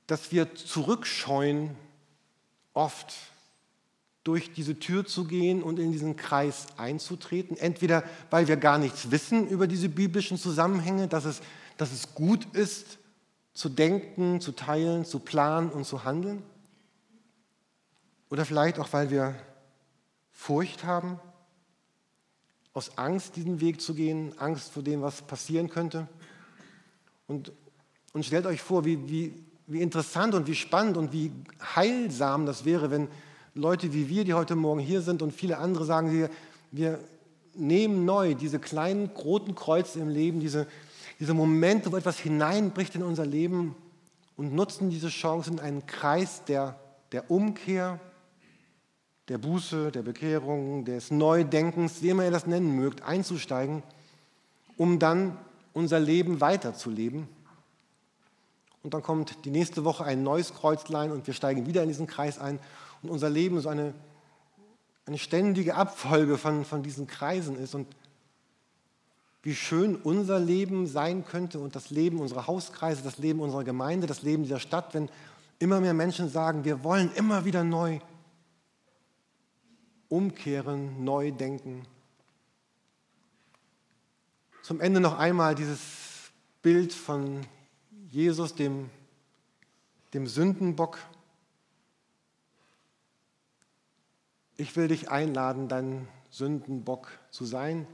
dass 0.06 0.32
wir 0.32 0.54
zurückscheuen 0.54 1.76
oft 2.74 3.14
durch 4.24 4.52
diese 4.52 4.78
Tür 4.78 5.06
zu 5.06 5.24
gehen 5.24 5.62
und 5.62 5.78
in 5.78 5.92
diesen 5.92 6.16
Kreis 6.16 6.66
einzutreten. 6.76 7.56
Entweder 7.56 8.04
weil 8.30 8.48
wir 8.48 8.56
gar 8.56 8.78
nichts 8.78 9.10
wissen 9.10 9.48
über 9.48 9.66
diese 9.66 9.88
biblischen 9.88 10.36
Zusammenhänge, 10.36 11.08
dass 11.08 11.24
es, 11.24 11.40
dass 11.76 11.92
es 11.92 12.14
gut 12.14 12.44
ist, 12.54 12.98
zu 13.54 13.68
denken, 13.68 14.40
zu 14.40 14.52
teilen, 14.52 15.04
zu 15.04 15.18
planen 15.18 15.70
und 15.70 15.84
zu 15.84 16.04
handeln. 16.04 16.42
Oder 18.28 18.44
vielleicht 18.44 18.78
auch, 18.78 18.92
weil 18.92 19.10
wir 19.10 19.34
Furcht 20.30 20.84
haben, 20.84 21.18
aus 22.72 22.96
Angst 22.96 23.36
diesen 23.36 23.60
Weg 23.60 23.80
zu 23.80 23.94
gehen, 23.94 24.38
Angst 24.38 24.70
vor 24.72 24.82
dem, 24.82 25.02
was 25.02 25.22
passieren 25.22 25.68
könnte. 25.68 26.08
Und, 27.26 27.52
und 28.12 28.24
stellt 28.24 28.46
euch 28.46 28.62
vor, 28.62 28.84
wie, 28.84 29.08
wie, 29.08 29.44
wie 29.66 29.80
interessant 29.80 30.34
und 30.34 30.46
wie 30.46 30.54
spannend 30.54 30.96
und 30.96 31.12
wie 31.12 31.32
heilsam 31.74 32.46
das 32.46 32.64
wäre, 32.64 32.90
wenn, 32.90 33.08
Leute 33.54 33.92
wie 33.92 34.08
wir, 34.08 34.24
die 34.24 34.34
heute 34.34 34.54
Morgen 34.54 34.80
hier 34.80 35.02
sind 35.02 35.22
und 35.22 35.32
viele 35.32 35.58
andere 35.58 35.84
sagen, 35.84 36.12
wir, 36.12 36.30
wir 36.70 37.00
nehmen 37.54 38.04
neu 38.04 38.34
diese 38.34 38.60
kleinen 38.60 39.06
roten 39.08 39.54
Kreuze 39.54 39.98
im 39.98 40.08
Leben, 40.08 40.40
diese, 40.40 40.66
diese 41.18 41.34
Momente, 41.34 41.90
wo 41.90 41.96
etwas 41.96 42.18
hineinbricht 42.18 42.94
in 42.94 43.02
unser 43.02 43.26
Leben 43.26 43.74
und 44.36 44.54
nutzen 44.54 44.88
diese 44.90 45.08
Chance 45.08 45.50
in 45.50 45.58
einen 45.60 45.84
Kreis 45.86 46.44
der, 46.44 46.78
der 47.10 47.30
Umkehr, 47.30 47.98
der 49.28 49.38
Buße, 49.38 49.90
der 49.90 50.02
Bekehrung, 50.02 50.84
des 50.84 51.10
Neudenkens, 51.10 52.02
wie 52.02 52.10
immer 52.10 52.24
ihr 52.24 52.30
das 52.30 52.46
nennen 52.46 52.76
mögt, 52.76 53.02
einzusteigen, 53.02 53.82
um 54.76 54.98
dann 55.00 55.36
unser 55.72 55.98
Leben 55.98 56.40
weiterzuleben. 56.40 57.28
Und 58.82 58.94
dann 58.94 59.02
kommt 59.02 59.44
die 59.44 59.50
nächste 59.50 59.84
Woche 59.84 60.04
ein 60.04 60.22
neues 60.22 60.54
Kreuzlein 60.54 61.10
und 61.10 61.26
wir 61.26 61.34
steigen 61.34 61.66
wieder 61.66 61.82
in 61.82 61.88
diesen 61.88 62.06
Kreis 62.06 62.38
ein 62.38 62.60
und 63.02 63.10
unser 63.10 63.30
Leben 63.30 63.60
so 63.60 63.68
eine, 63.68 63.94
eine 65.06 65.18
ständige 65.18 65.74
Abfolge 65.74 66.38
von, 66.38 66.64
von 66.64 66.82
diesen 66.82 67.06
Kreisen 67.06 67.56
ist 67.56 67.74
und 67.74 67.86
wie 69.42 69.54
schön 69.54 69.96
unser 69.96 70.38
Leben 70.38 70.86
sein 70.86 71.24
könnte 71.24 71.60
und 71.60 71.74
das 71.74 71.90
Leben 71.90 72.20
unserer 72.20 72.46
Hauskreise, 72.46 73.02
das 73.02 73.18
Leben 73.18 73.40
unserer 73.40 73.64
Gemeinde, 73.64 74.06
das 74.06 74.22
Leben 74.22 74.42
dieser 74.42 74.60
Stadt, 74.60 74.92
wenn 74.92 75.08
immer 75.58 75.80
mehr 75.80 75.94
Menschen 75.94 76.28
sagen, 76.28 76.64
wir 76.64 76.84
wollen 76.84 77.10
immer 77.14 77.44
wieder 77.44 77.64
neu 77.64 78.00
umkehren, 80.08 81.04
neu 81.04 81.30
denken. 81.30 81.86
Zum 84.62 84.80
Ende 84.80 85.00
noch 85.00 85.18
einmal 85.18 85.54
dieses 85.54 85.80
Bild 86.62 86.92
von 86.92 87.46
Jesus, 88.10 88.54
dem, 88.54 88.90
dem 90.12 90.26
Sündenbock. 90.26 90.98
Ich 94.60 94.76
will 94.76 94.88
dich 94.88 95.10
einladen, 95.10 95.68
dein 95.68 96.06
Sündenbock 96.28 97.08
zu 97.30 97.46
sein. 97.46 97.86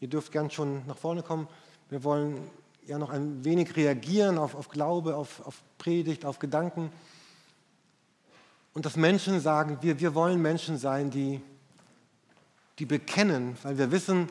Ihr 0.00 0.08
dürft 0.08 0.32
gern 0.32 0.50
schon 0.50 0.86
nach 0.86 0.96
vorne 0.96 1.22
kommen. 1.22 1.48
Wir 1.90 2.02
wollen 2.02 2.50
ja 2.86 2.96
noch 2.96 3.10
ein 3.10 3.44
wenig 3.44 3.76
reagieren 3.76 4.38
auf, 4.38 4.54
auf 4.54 4.70
Glaube, 4.70 5.16
auf, 5.16 5.46
auf 5.46 5.60
Predigt, 5.76 6.24
auf 6.24 6.38
Gedanken. 6.38 6.90
Und 8.72 8.86
dass 8.86 8.96
Menschen 8.96 9.38
sagen, 9.40 9.76
wir, 9.82 10.00
wir 10.00 10.14
wollen 10.14 10.40
Menschen 10.40 10.78
sein, 10.78 11.10
die, 11.10 11.42
die 12.78 12.86
bekennen, 12.86 13.58
weil 13.62 13.76
wir 13.76 13.92
wissen, 13.92 14.30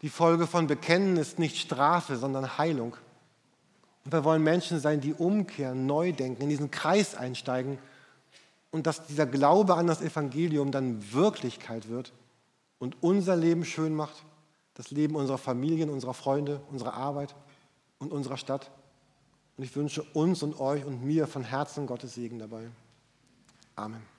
die 0.00 0.08
Folge 0.08 0.46
von 0.46 0.68
Bekennen 0.68 1.18
ist 1.18 1.38
nicht 1.38 1.58
Strafe, 1.58 2.16
sondern 2.16 2.56
Heilung. 2.56 2.96
Und 4.06 4.12
wir 4.12 4.24
wollen 4.24 4.42
Menschen 4.42 4.80
sein, 4.80 5.02
die 5.02 5.12
umkehren, 5.12 5.84
neu 5.84 6.14
denken, 6.14 6.40
in 6.40 6.48
diesen 6.48 6.70
Kreis 6.70 7.14
einsteigen 7.14 7.78
und 8.74 8.88
dass 8.88 9.06
dieser 9.06 9.24
Glaube 9.24 9.76
an 9.76 9.86
das 9.86 10.02
Evangelium 10.02 10.72
dann 10.72 11.12
Wirklichkeit 11.12 11.88
wird 11.88 12.12
und 12.80 12.96
unser 13.04 13.36
Leben 13.36 13.64
schön 13.64 13.94
macht, 13.94 14.24
das 14.74 14.90
Leben 14.90 15.14
unserer 15.14 15.38
Familien, 15.38 15.90
unserer 15.90 16.12
Freunde, 16.12 16.60
unserer 16.72 16.94
Arbeit 16.94 17.36
und 18.00 18.10
unserer 18.10 18.36
Stadt. 18.36 18.72
Und 19.56 19.62
ich 19.62 19.76
wünsche 19.76 20.02
uns 20.12 20.42
und 20.42 20.58
euch 20.58 20.84
und 20.84 21.04
mir 21.04 21.28
von 21.28 21.44
Herzen 21.44 21.86
Gottes 21.86 22.14
Segen 22.14 22.40
dabei. 22.40 22.64
Amen. 23.76 24.13